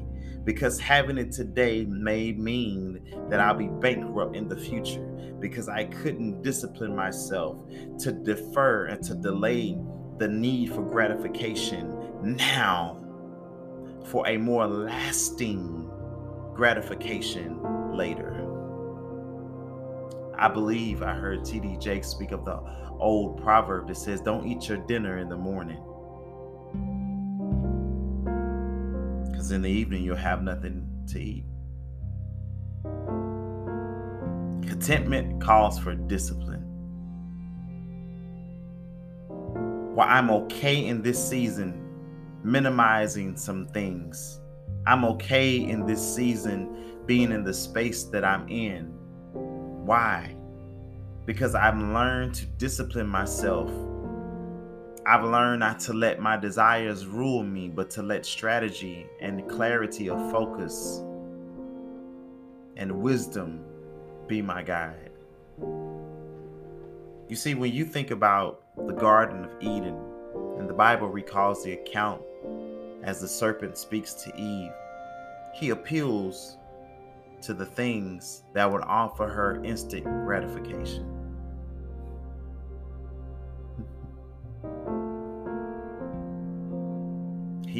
Because 0.49 0.79
having 0.79 1.19
it 1.19 1.31
today 1.31 1.85
may 1.85 2.31
mean 2.31 2.99
that 3.29 3.39
I'll 3.39 3.53
be 3.53 3.67
bankrupt 3.67 4.35
in 4.35 4.47
the 4.47 4.57
future 4.57 5.05
because 5.39 5.69
I 5.69 5.83
couldn't 5.83 6.41
discipline 6.41 6.95
myself 6.95 7.57
to 7.99 8.12
defer 8.12 8.88
and 8.88 9.03
to 9.03 9.13
delay 9.13 9.77
the 10.17 10.27
need 10.27 10.73
for 10.73 10.81
gratification 10.81 12.35
now 12.35 12.99
for 14.07 14.27
a 14.27 14.38
more 14.38 14.65
lasting 14.65 15.88
gratification 16.55 17.62
later. 17.95 18.43
I 20.35 20.47
believe 20.47 21.03
I 21.03 21.13
heard 21.13 21.45
T.D. 21.45 21.77
Jakes 21.77 22.07
speak 22.07 22.31
of 22.31 22.43
the 22.43 22.59
old 22.97 23.39
proverb 23.43 23.88
that 23.89 23.97
says, 23.97 24.19
Don't 24.19 24.47
eat 24.47 24.67
your 24.67 24.79
dinner 24.79 25.19
in 25.19 25.29
the 25.29 25.38
morning 25.38 25.83
because 29.39 29.52
in 29.52 29.62
the 29.62 29.69
evening 29.69 30.04
you'll 30.04 30.17
have 30.17 30.43
nothing 30.43 30.86
to 31.08 31.17
eat. 31.17 31.45
Contentment 34.67 35.41
calls 35.41 35.80
for 35.80 35.95
discipline. 35.95 36.65
While 39.95 40.10
I'm 40.10 40.30
okay 40.30 40.86
in 40.86 41.02
this 41.02 41.25
season, 41.25 41.89
minimizing 42.43 43.38
some 43.38 43.65
things, 43.67 44.41
I'm 44.86 45.06
okay 45.06 45.56
in 45.56 45.86
this 45.86 46.02
season 46.15 46.97
being 47.06 47.32
in 47.32 47.45
the 47.45 47.54
space 47.54 48.04
that 48.06 48.25
I'm 48.25 48.45
in. 48.49 48.88
Why? 49.86 50.36
Because 51.25 51.56
I've 51.56 51.78
learned 51.78 52.36
to 52.36 52.45
discipline 52.45 53.08
myself 53.08 53.71
I've 55.05 55.23
learned 55.23 55.62
not 55.62 55.79
to 55.81 55.93
let 55.93 56.19
my 56.19 56.38
desires 56.38 57.05
rule 57.05 57.43
me, 57.43 57.67
but 57.67 57.89
to 57.91 58.03
let 58.03 58.25
strategy 58.25 59.07
and 59.21 59.49
clarity 59.49 60.09
of 60.09 60.31
focus 60.31 61.01
and 62.77 63.01
wisdom 63.01 63.63
be 64.27 64.41
my 64.41 64.62
guide. 64.62 65.12
You 67.27 67.35
see, 67.35 67.55
when 67.55 67.71
you 67.71 67.85
think 67.85 68.12
about 68.12 68.63
the 68.75 68.93
Garden 68.93 69.45
of 69.45 69.51
Eden, 69.62 69.97
and 70.57 70.69
the 70.69 70.73
Bible 70.73 71.07
recalls 71.07 71.63
the 71.63 71.73
account 71.73 72.21
as 73.03 73.21
the 73.21 73.27
serpent 73.27 73.77
speaks 73.77 74.13
to 74.13 74.35
Eve, 74.35 74.71
he 75.53 75.69
appeals 75.69 76.57
to 77.41 77.53
the 77.53 77.65
things 77.65 78.43
that 78.53 78.69
would 78.69 78.83
offer 78.83 79.27
her 79.27 79.63
instant 79.63 80.03
gratification. 80.03 81.18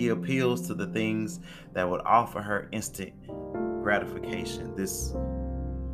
Appeals 0.10 0.68
to 0.68 0.74
the 0.74 0.88
things 0.88 1.40
that 1.74 1.90
would 1.90 2.02
offer 2.02 2.42
her 2.42 2.68
instant 2.72 3.14
gratification. 3.84 4.76
This 4.76 5.14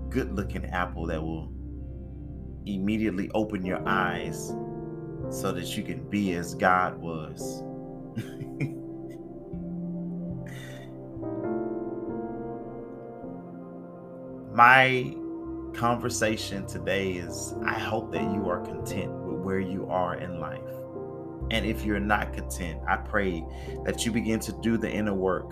good 0.10 0.34
looking 0.36 0.66
apple 0.66 1.06
that 1.08 1.22
will 1.22 1.52
immediately 2.66 3.30
open 3.34 3.66
your 3.66 3.88
eyes 3.88 4.54
so 5.30 5.52
that 5.52 5.76
you 5.78 5.84
can 5.84 6.10
be 6.10 6.34
as 6.34 6.56
God 6.56 6.98
was. 6.98 7.64
My 14.54 15.14
conversation 15.74 16.66
today 16.66 17.12
is 17.14 17.54
I 17.66 17.78
hope 17.78 18.12
that 18.14 18.22
you 18.22 18.48
are 18.50 18.62
content 18.62 19.12
with 19.12 19.40
where 19.42 19.60
you 19.60 19.88
are 19.90 20.16
in 20.16 20.40
life. 20.40 20.62
And 21.52 21.66
if 21.66 21.84
you're 21.86 22.00
not 22.00 22.34
content, 22.34 22.82
I 22.88 22.98
pray 22.98 23.44
that 23.84 24.06
you 24.06 24.12
begin 24.12 24.40
to 24.42 24.52
do 24.62 24.78
the 24.78 24.90
inner 24.90 25.14
work 25.14 25.50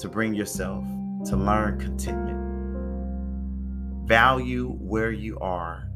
to 0.00 0.08
bring 0.08 0.34
yourself 0.34 0.84
to 1.26 1.36
learn 1.36 1.78
contentment. 1.78 2.40
Value 4.06 4.76
where 4.80 5.12
you 5.12 5.38
are, 5.38 5.88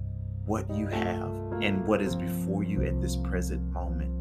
what 0.46 0.72
you 0.74 0.86
have, 0.86 1.30
and 1.60 1.86
what 1.86 2.00
is 2.00 2.14
before 2.14 2.62
you 2.62 2.84
at 2.84 3.00
this 3.00 3.16
present 3.16 3.62
moment. 3.72 4.12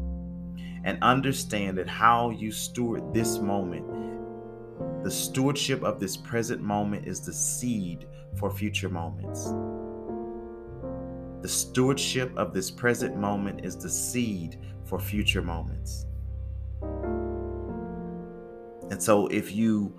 And 0.84 0.98
understand 1.02 1.78
that 1.78 1.88
how 1.88 2.30
you 2.30 2.52
steward 2.52 3.14
this 3.14 3.38
moment, 3.38 3.84
the 5.04 5.10
stewardship 5.10 5.82
of 5.82 6.00
this 6.00 6.16
present 6.16 6.60
moment 6.60 7.06
is 7.06 7.20
the 7.20 7.32
seed 7.32 8.06
for 8.36 8.50
future 8.50 8.88
moments. 8.88 9.52
The 11.42 11.48
stewardship 11.48 12.36
of 12.36 12.52
this 12.52 12.70
present 12.70 13.16
moment 13.16 13.64
is 13.64 13.76
the 13.76 13.88
seed 13.88 14.58
for 14.84 14.98
future 14.98 15.42
moments. 15.42 16.06
And 18.90 19.02
so 19.02 19.26
if 19.28 19.54
you 19.54 19.92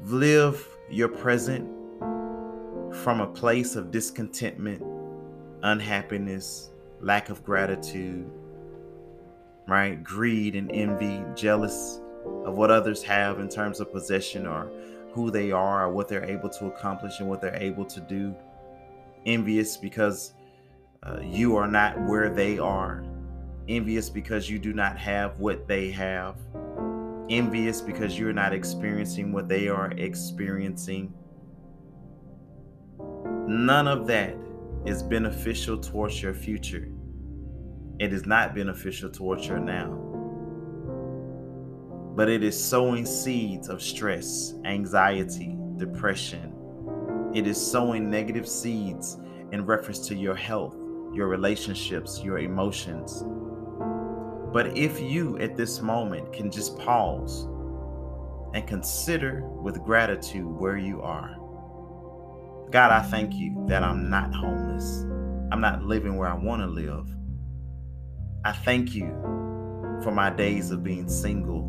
live 0.00 0.66
your 0.90 1.08
present 1.08 1.68
from 2.92 3.20
a 3.20 3.26
place 3.26 3.76
of 3.76 3.90
discontentment, 3.90 4.82
unhappiness, 5.62 6.70
lack 7.00 7.30
of 7.30 7.42
gratitude, 7.44 8.30
right? 9.66 10.02
Greed 10.02 10.56
and 10.56 10.70
envy, 10.72 11.24
jealous 11.34 12.00
of 12.44 12.56
what 12.56 12.70
others 12.70 13.02
have 13.02 13.38
in 13.40 13.48
terms 13.48 13.80
of 13.80 13.90
possession 13.92 14.46
or 14.46 14.70
who 15.12 15.30
they 15.30 15.50
are 15.52 15.86
or 15.86 15.92
what 15.92 16.08
they're 16.08 16.24
able 16.24 16.48
to 16.50 16.66
accomplish 16.66 17.20
and 17.20 17.28
what 17.28 17.40
they're 17.40 17.56
able 17.56 17.84
to 17.84 18.00
do. 18.00 18.34
Envious 19.26 19.76
because 19.76 20.34
uh, 21.02 21.18
you 21.22 21.56
are 21.56 21.68
not 21.68 22.00
where 22.02 22.30
they 22.30 22.58
are. 22.58 23.04
Envious 23.68 24.10
because 24.10 24.48
you 24.50 24.58
do 24.58 24.72
not 24.72 24.98
have 24.98 25.38
what 25.38 25.66
they 25.66 25.90
have. 25.90 26.36
Envious 27.30 27.80
because 27.80 28.18
you're 28.18 28.32
not 28.32 28.52
experiencing 28.52 29.32
what 29.32 29.48
they 29.48 29.68
are 29.68 29.92
experiencing. 29.92 31.12
None 33.46 33.88
of 33.88 34.06
that 34.06 34.36
is 34.86 35.02
beneficial 35.02 35.78
towards 35.78 36.22
your 36.22 36.34
future. 36.34 36.88
It 37.98 38.12
is 38.12 38.26
not 38.26 38.54
beneficial 38.54 39.10
towards 39.10 39.46
your 39.46 39.58
now. 39.58 40.00
But 42.14 42.28
it 42.28 42.42
is 42.42 42.62
sowing 42.62 43.06
seeds 43.06 43.68
of 43.68 43.82
stress, 43.82 44.54
anxiety, 44.64 45.56
depression. 45.76 46.53
It 47.34 47.48
is 47.48 47.60
sowing 47.60 48.08
negative 48.08 48.48
seeds 48.48 49.18
in 49.50 49.66
reference 49.66 50.06
to 50.08 50.14
your 50.14 50.36
health, 50.36 50.76
your 51.12 51.26
relationships, 51.26 52.22
your 52.22 52.38
emotions. 52.38 53.24
But 54.52 54.78
if 54.78 55.00
you 55.00 55.36
at 55.38 55.56
this 55.56 55.80
moment 55.80 56.32
can 56.32 56.48
just 56.48 56.78
pause 56.78 57.48
and 58.54 58.66
consider 58.68 59.40
with 59.48 59.82
gratitude 59.82 60.46
where 60.46 60.76
you 60.76 61.02
are. 61.02 61.36
God, 62.70 62.92
I 62.92 63.02
thank 63.02 63.34
you 63.34 63.64
that 63.68 63.82
I'm 63.82 64.08
not 64.08 64.32
homeless. 64.32 65.02
I'm 65.50 65.60
not 65.60 65.82
living 65.82 66.16
where 66.16 66.28
I 66.28 66.34
want 66.34 66.62
to 66.62 66.68
live. 66.68 67.08
I 68.44 68.52
thank 68.52 68.94
you 68.94 69.06
for 70.04 70.12
my 70.12 70.30
days 70.30 70.70
of 70.70 70.84
being 70.84 71.08
single, 71.08 71.68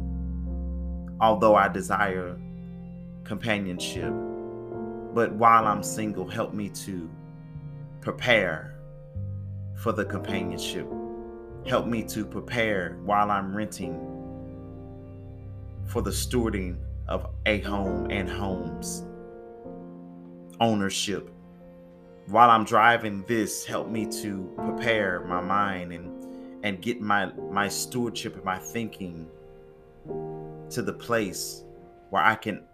although 1.20 1.56
I 1.56 1.70
desire 1.70 2.38
companionship. 3.24 4.14
But 5.16 5.32
while 5.32 5.66
I'm 5.66 5.82
single, 5.82 6.28
help 6.28 6.54
me 6.54 6.68
to 6.68 7.10
prepare 8.02 8.76
for 9.78 9.94
the 9.94 10.04
companionship. 10.04 10.86
Help 11.66 11.88
me 11.88 12.04
to 12.04 12.26
prepare 12.26 12.98
while 13.06 13.32
I'm 13.32 13.56
renting 13.56 13.98
for 15.86 16.02
the 16.02 16.12
stewarding 16.12 16.76
of 17.08 17.30
a 17.46 17.62
home 17.62 18.12
and 18.12 18.30
homes 18.30 19.06
ownership. 20.60 21.30
While 22.28 22.50
I'm 22.50 22.66
driving 22.66 23.24
this, 23.26 23.66
help 23.66 23.88
me 23.88 24.06
to 24.22 24.52
prepare 24.58 25.22
my 25.22 25.40
mind 25.40 25.94
and 25.94 26.12
and 26.66 26.82
get 26.82 27.00
my 27.00 27.28
my 27.52 27.70
stewardship 27.70 28.36
and 28.36 28.44
my 28.44 28.60
thinking 28.60 29.30
to 30.72 30.82
the 30.82 30.94
place 30.94 31.64
where 32.10 32.24
I 32.24 32.36
can 32.36 32.66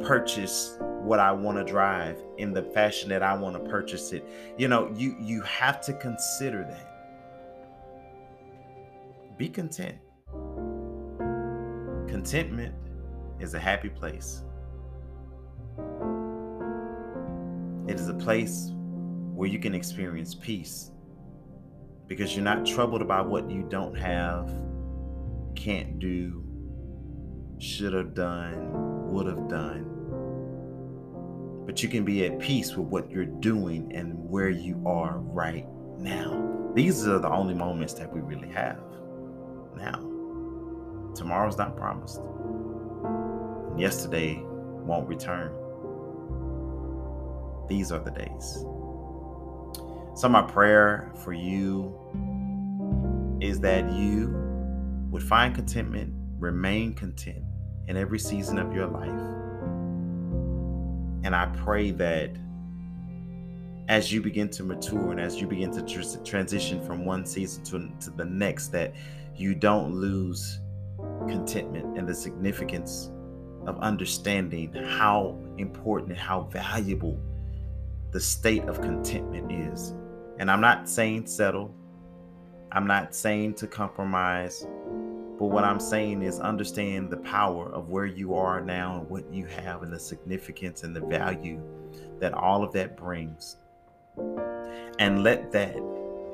purchase 0.00 0.76
what 1.02 1.18
I 1.18 1.32
want 1.32 1.58
to 1.58 1.64
drive 1.64 2.22
in 2.38 2.52
the 2.52 2.62
fashion 2.62 3.08
that 3.08 3.22
I 3.22 3.34
want 3.34 3.56
to 3.56 3.70
purchase 3.70 4.12
it. 4.12 4.24
You 4.56 4.68
know, 4.68 4.92
you 4.96 5.16
you 5.20 5.42
have 5.42 5.80
to 5.82 5.92
consider 5.94 6.64
that. 6.64 6.88
Be 9.36 9.48
content. 9.48 9.98
Contentment 12.08 12.74
is 13.40 13.54
a 13.54 13.58
happy 13.58 13.88
place. 13.88 14.42
It 17.88 17.98
is 17.98 18.08
a 18.08 18.14
place 18.14 18.70
where 19.34 19.48
you 19.48 19.58
can 19.58 19.74
experience 19.74 20.34
peace 20.34 20.92
because 22.06 22.36
you're 22.36 22.44
not 22.44 22.64
troubled 22.64 23.02
about 23.02 23.28
what 23.28 23.50
you 23.50 23.66
don't 23.68 23.96
have, 23.96 24.52
can't 25.56 25.98
do, 25.98 26.44
should 27.58 27.92
have 27.92 28.14
done, 28.14 28.91
would 29.12 29.26
have 29.26 29.48
done. 29.48 29.88
But 31.66 31.82
you 31.82 31.88
can 31.88 32.04
be 32.04 32.24
at 32.24 32.40
peace 32.40 32.74
with 32.76 32.88
what 32.88 33.10
you're 33.10 33.24
doing 33.24 33.92
and 33.94 34.18
where 34.28 34.50
you 34.50 34.82
are 34.86 35.18
right 35.18 35.66
now. 35.98 36.72
These 36.74 37.06
are 37.06 37.18
the 37.18 37.30
only 37.30 37.54
moments 37.54 37.94
that 37.94 38.12
we 38.12 38.20
really 38.20 38.48
have 38.48 38.80
now. 39.76 40.00
Tomorrow's 41.14 41.58
not 41.58 41.76
promised. 41.76 42.18
And 42.18 43.78
yesterday 43.78 44.42
won't 44.42 45.06
return. 45.08 45.52
These 47.68 47.92
are 47.92 48.00
the 48.00 48.10
days. 48.10 48.64
So, 50.14 50.28
my 50.28 50.42
prayer 50.42 51.12
for 51.22 51.32
you 51.32 51.94
is 53.40 53.60
that 53.60 53.90
you 53.92 54.28
would 55.10 55.22
find 55.22 55.54
contentment, 55.54 56.12
remain 56.38 56.94
content 56.94 57.44
in 57.88 57.96
every 57.96 58.18
season 58.18 58.58
of 58.58 58.74
your 58.74 58.86
life. 58.86 59.08
And 61.24 61.36
I 61.36 61.46
pray 61.64 61.90
that 61.92 62.30
as 63.88 64.12
you 64.12 64.20
begin 64.20 64.48
to 64.50 64.62
mature 64.62 65.10
and 65.10 65.20
as 65.20 65.40
you 65.40 65.46
begin 65.46 65.70
to 65.72 65.82
tr- 65.82 66.18
transition 66.24 66.84
from 66.84 67.04
one 67.04 67.26
season 67.26 67.64
to, 67.64 67.90
to 68.04 68.10
the 68.10 68.24
next, 68.24 68.68
that 68.68 68.94
you 69.36 69.54
don't 69.54 69.94
lose 69.94 70.60
contentment 71.26 71.98
and 71.98 72.08
the 72.08 72.14
significance 72.14 73.10
of 73.66 73.78
understanding 73.80 74.72
how 74.72 75.38
important 75.58 76.10
and 76.10 76.18
how 76.18 76.42
valuable 76.44 77.18
the 78.10 78.20
state 78.20 78.62
of 78.64 78.80
contentment 78.80 79.50
is. 79.50 79.94
And 80.38 80.50
I'm 80.50 80.60
not 80.60 80.88
saying 80.88 81.26
settle, 81.26 81.74
I'm 82.72 82.86
not 82.86 83.14
saying 83.14 83.54
to 83.54 83.66
compromise, 83.66 84.66
but 85.42 85.48
what 85.48 85.64
I'm 85.64 85.80
saying 85.80 86.22
is 86.22 86.38
understand 86.38 87.10
the 87.10 87.16
power 87.16 87.68
of 87.72 87.88
where 87.88 88.06
you 88.06 88.36
are 88.36 88.60
now 88.60 89.00
and 89.00 89.10
what 89.10 89.28
you 89.34 89.44
have 89.46 89.82
and 89.82 89.92
the 89.92 89.98
significance 89.98 90.84
and 90.84 90.94
the 90.94 91.00
value 91.00 91.60
that 92.20 92.32
all 92.32 92.62
of 92.62 92.72
that 92.74 92.96
brings. 92.96 93.56
And 95.00 95.24
let 95.24 95.50
that, 95.50 95.74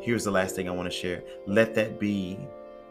here's 0.02 0.24
the 0.24 0.30
last 0.30 0.54
thing 0.54 0.68
I 0.68 0.72
want 0.72 0.92
to 0.92 0.94
share 0.94 1.22
let 1.46 1.74
that 1.76 1.98
be 1.98 2.38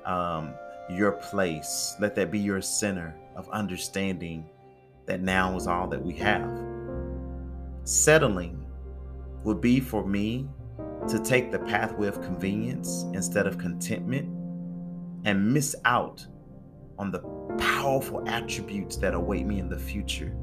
um, 0.05 0.55
your 0.89 1.11
place, 1.11 1.95
let 1.99 2.15
that 2.15 2.31
be 2.31 2.39
your 2.39 2.63
center 2.63 3.13
of 3.35 3.47
understanding 3.49 4.43
that 5.05 5.21
now 5.21 5.55
is 5.55 5.67
all 5.67 5.85
that 5.87 6.03
we 6.03 6.13
have. 6.13 6.59
Settling 7.83 8.65
would 9.43 9.61
be 9.61 9.79
for 9.79 10.03
me 10.03 10.49
to 11.09 11.19
take 11.19 11.51
the 11.51 11.59
pathway 11.59 12.07
of 12.07 12.19
convenience 12.23 13.05
instead 13.13 13.45
of 13.45 13.59
contentment 13.59 14.36
and 15.25 15.53
miss 15.53 15.75
out 15.85 16.25
on 16.97 17.11
the 17.11 17.19
powerful 17.57 18.27
attributes 18.27 18.97
that 18.97 19.13
await 19.13 19.45
me 19.45 19.59
in 19.59 19.69
the 19.69 19.77
future. 19.77 20.35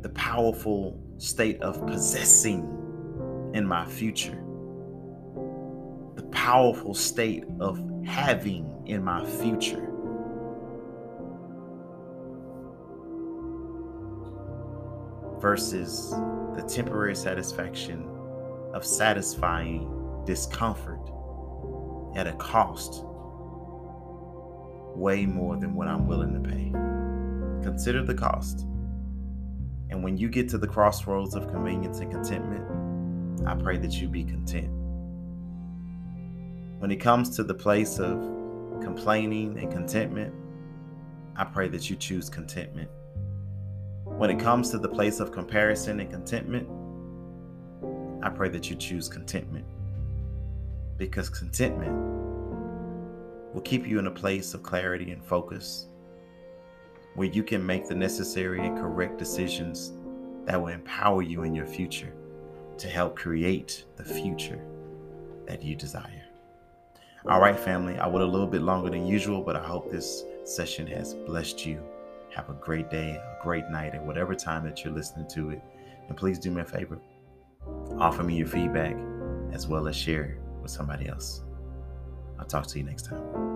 The 0.00 0.08
powerful 0.10 1.00
state 1.18 1.60
of 1.62 1.86
possessing 1.86 2.62
in 3.54 3.66
my 3.66 3.86
future. 3.86 4.42
The 6.16 6.24
powerful 6.32 6.94
state 6.94 7.44
of 7.60 7.82
having 8.04 8.82
in 8.86 9.02
my 9.02 9.24
future. 9.24 9.90
versus 15.44 16.08
the 16.56 16.64
temporary 16.66 17.14
satisfaction 17.14 18.08
of 18.72 18.82
satisfying 18.82 20.22
discomfort 20.24 20.98
at 22.16 22.26
a 22.26 22.32
cost 22.34 23.04
way 24.96 25.26
more 25.26 25.56
than 25.56 25.74
what 25.74 25.88
I'm 25.88 26.06
willing 26.06 26.34
to 26.34 26.40
pay. 26.40 26.70
Consider 27.64 28.02
the 28.02 28.14
cost. 28.14 28.66
And 29.90 30.02
when 30.02 30.16
you 30.16 30.28
get 30.28 30.48
to 30.50 30.58
the 30.58 30.66
crossroads 30.66 31.34
of 31.34 31.48
convenience 31.48 32.00
and 32.00 32.10
contentment, 32.10 32.64
I 33.46 33.54
pray 33.54 33.76
that 33.78 33.92
you 33.92 34.08
be 34.08 34.24
content. 34.24 34.70
When 36.78 36.90
it 36.90 36.96
comes 36.96 37.36
to 37.36 37.44
the 37.44 37.54
place 37.54 37.98
of 37.98 38.20
complaining 38.82 39.58
and 39.58 39.70
contentment, 39.70 40.34
I 41.36 41.44
pray 41.44 41.68
that 41.68 41.90
you 41.90 41.96
choose 41.96 42.28
contentment. 42.28 42.90
When 44.04 44.30
it 44.30 44.38
comes 44.38 44.70
to 44.70 44.78
the 44.78 44.88
place 44.88 45.20
of 45.20 45.32
comparison 45.32 46.00
and 46.00 46.10
contentment, 46.10 46.68
I 48.22 48.30
pray 48.30 48.48
that 48.50 48.70
you 48.70 48.76
choose 48.76 49.08
contentment. 49.08 49.66
Because 50.96 51.28
contentment 51.28 52.23
will 53.54 53.62
keep 53.62 53.86
you 53.86 53.98
in 53.98 54.06
a 54.06 54.10
place 54.10 54.52
of 54.52 54.62
clarity 54.62 55.12
and 55.12 55.24
focus 55.24 55.86
where 57.14 57.28
you 57.28 57.42
can 57.42 57.64
make 57.64 57.88
the 57.88 57.94
necessary 57.94 58.66
and 58.66 58.76
correct 58.76 59.18
decisions 59.18 59.92
that 60.44 60.60
will 60.60 60.68
empower 60.68 61.22
you 61.22 61.44
in 61.44 61.54
your 61.54 61.66
future 61.66 62.12
to 62.76 62.88
help 62.88 63.16
create 63.16 63.84
the 63.96 64.04
future 64.04 64.62
that 65.46 65.62
you 65.62 65.76
desire. 65.76 66.24
All 67.26 67.40
right, 67.40 67.58
family, 67.58 67.96
I 67.96 68.06
went 68.06 68.24
a 68.24 68.28
little 68.28 68.48
bit 68.48 68.60
longer 68.60 68.90
than 68.90 69.06
usual, 69.06 69.40
but 69.40 69.56
I 69.56 69.64
hope 69.64 69.90
this 69.90 70.24
session 70.44 70.86
has 70.88 71.14
blessed 71.14 71.64
you. 71.64 71.80
Have 72.34 72.50
a 72.50 72.54
great 72.54 72.90
day, 72.90 73.12
a 73.12 73.38
great 73.42 73.70
night, 73.70 73.94
at 73.94 74.04
whatever 74.04 74.34
time 74.34 74.64
that 74.64 74.84
you're 74.84 74.92
listening 74.92 75.28
to 75.30 75.50
it. 75.50 75.62
And 76.08 76.16
please 76.16 76.38
do 76.38 76.50
me 76.50 76.60
a 76.60 76.64
favor 76.64 77.00
offer 77.98 78.22
me 78.22 78.36
your 78.36 78.46
feedback 78.46 78.96
as 79.52 79.66
well 79.66 79.88
as 79.88 79.96
share 79.96 80.38
with 80.60 80.70
somebody 80.70 81.08
else. 81.08 81.43
I'll 82.38 82.46
talk 82.46 82.66
to 82.68 82.78
you 82.78 82.84
next 82.84 83.06
time. 83.06 83.54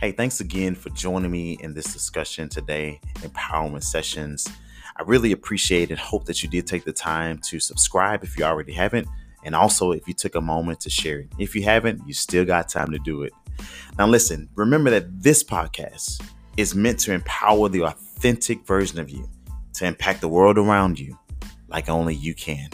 Hey, 0.00 0.12
thanks 0.12 0.40
again 0.40 0.74
for 0.74 0.88
joining 0.88 1.30
me 1.30 1.58
in 1.60 1.74
this 1.74 1.92
discussion 1.92 2.48
today, 2.48 3.00
Empowerment 3.16 3.84
Sessions. 3.84 4.48
I 4.96 5.02
really 5.02 5.32
appreciate 5.32 5.90
and 5.90 5.98
hope 5.98 6.24
that 6.24 6.42
you 6.42 6.48
did 6.48 6.66
take 6.66 6.84
the 6.84 6.92
time 6.92 7.36
to 7.48 7.60
subscribe 7.60 8.24
if 8.24 8.38
you 8.38 8.44
already 8.44 8.72
haven't, 8.72 9.06
and 9.44 9.54
also 9.54 9.92
if 9.92 10.06
you 10.06 10.14
took 10.14 10.34
a 10.34 10.40
moment 10.40 10.80
to 10.80 10.90
share 10.90 11.20
it. 11.20 11.28
If 11.38 11.54
you 11.54 11.62
haven't, 11.62 12.06
you 12.06 12.14
still 12.14 12.44
got 12.44 12.68
time 12.68 12.90
to 12.92 12.98
do 12.98 13.22
it. 13.22 13.32
Now, 13.98 14.06
listen, 14.06 14.48
remember 14.54 14.90
that 14.90 15.22
this 15.22 15.44
podcast 15.44 16.22
is 16.56 16.74
meant 16.74 16.98
to 17.00 17.12
empower 17.12 17.68
the 17.68 17.84
authentic 17.84 18.66
version 18.66 18.98
of 18.98 19.10
you 19.10 19.28
to 19.74 19.86
impact 19.86 20.20
the 20.20 20.28
world 20.28 20.58
around 20.58 20.98
you 20.98 21.18
like 21.68 21.88
only 21.88 22.14
you 22.14 22.34
can. 22.34 22.68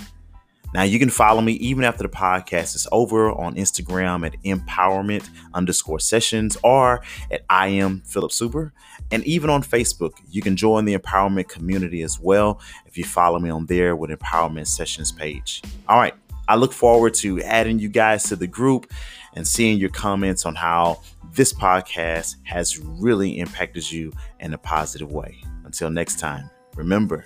Now 0.75 0.83
you 0.83 0.99
can 0.99 1.11
follow 1.11 1.41
me 1.41 1.53
even 1.55 1.85
after 1.85 2.03
the 2.03 2.09
podcast 2.09 2.75
is 2.75 2.87
over 2.93 3.31
on 3.31 3.55
Instagram 3.55 4.27
at 4.27 4.35
empowerment 4.43 5.29
underscore 5.55 6.01
sessions 6.01 6.57
or 6.63 7.03
at 7.31 7.45
I 7.49 7.69
am 7.69 8.03
Philip 8.05 8.33
Super. 8.33 8.73
And 9.11 9.25
even 9.25 9.49
on 9.49 9.63
Facebook, 9.63 10.13
you 10.29 10.43
can 10.43 10.57
join 10.57 10.85
the 10.85 10.99
empowerment 10.99 11.49
community 11.49 12.03
as 12.03 12.19
well 12.19 12.61
if 12.85 12.99
you 12.99 13.05
follow 13.05 13.39
me 13.39 13.51
on 13.51 13.67
there 13.67 13.95
with 13.95 14.11
Empowerment 14.11 14.67
Sessions 14.67 15.13
page. 15.13 15.63
All 15.89 15.99
right. 15.99 16.15
I 16.49 16.57
look 16.57 16.73
forward 16.73 17.15
to 17.15 17.43
adding 17.43 17.79
you 17.79 17.89
guys 17.89 18.25
to 18.25 18.37
the 18.37 18.47
group 18.47 18.93
and 19.35 19.47
seeing 19.47 19.79
your 19.79 19.91
comments 19.91 20.47
on 20.47 20.55
how 20.55 21.03
this 21.33 21.53
podcast 21.53 22.37
has 22.45 22.79
really 22.79 23.39
impacted 23.39 23.91
you 23.91 24.13
in 24.41 24.55
a 24.55 24.59
positive 24.59 25.13
way. 25.13 25.37
Until 25.65 25.91
next 25.91 26.19
time, 26.19 26.49
remember, 26.75 27.25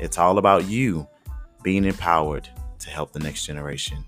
it's 0.00 0.18
all 0.18 0.38
about 0.38 0.66
you 0.66 1.06
being 1.62 1.84
empowered 1.84 2.48
to 2.78 2.90
help 2.90 3.12
the 3.12 3.18
next 3.18 3.44
generation. 3.44 4.04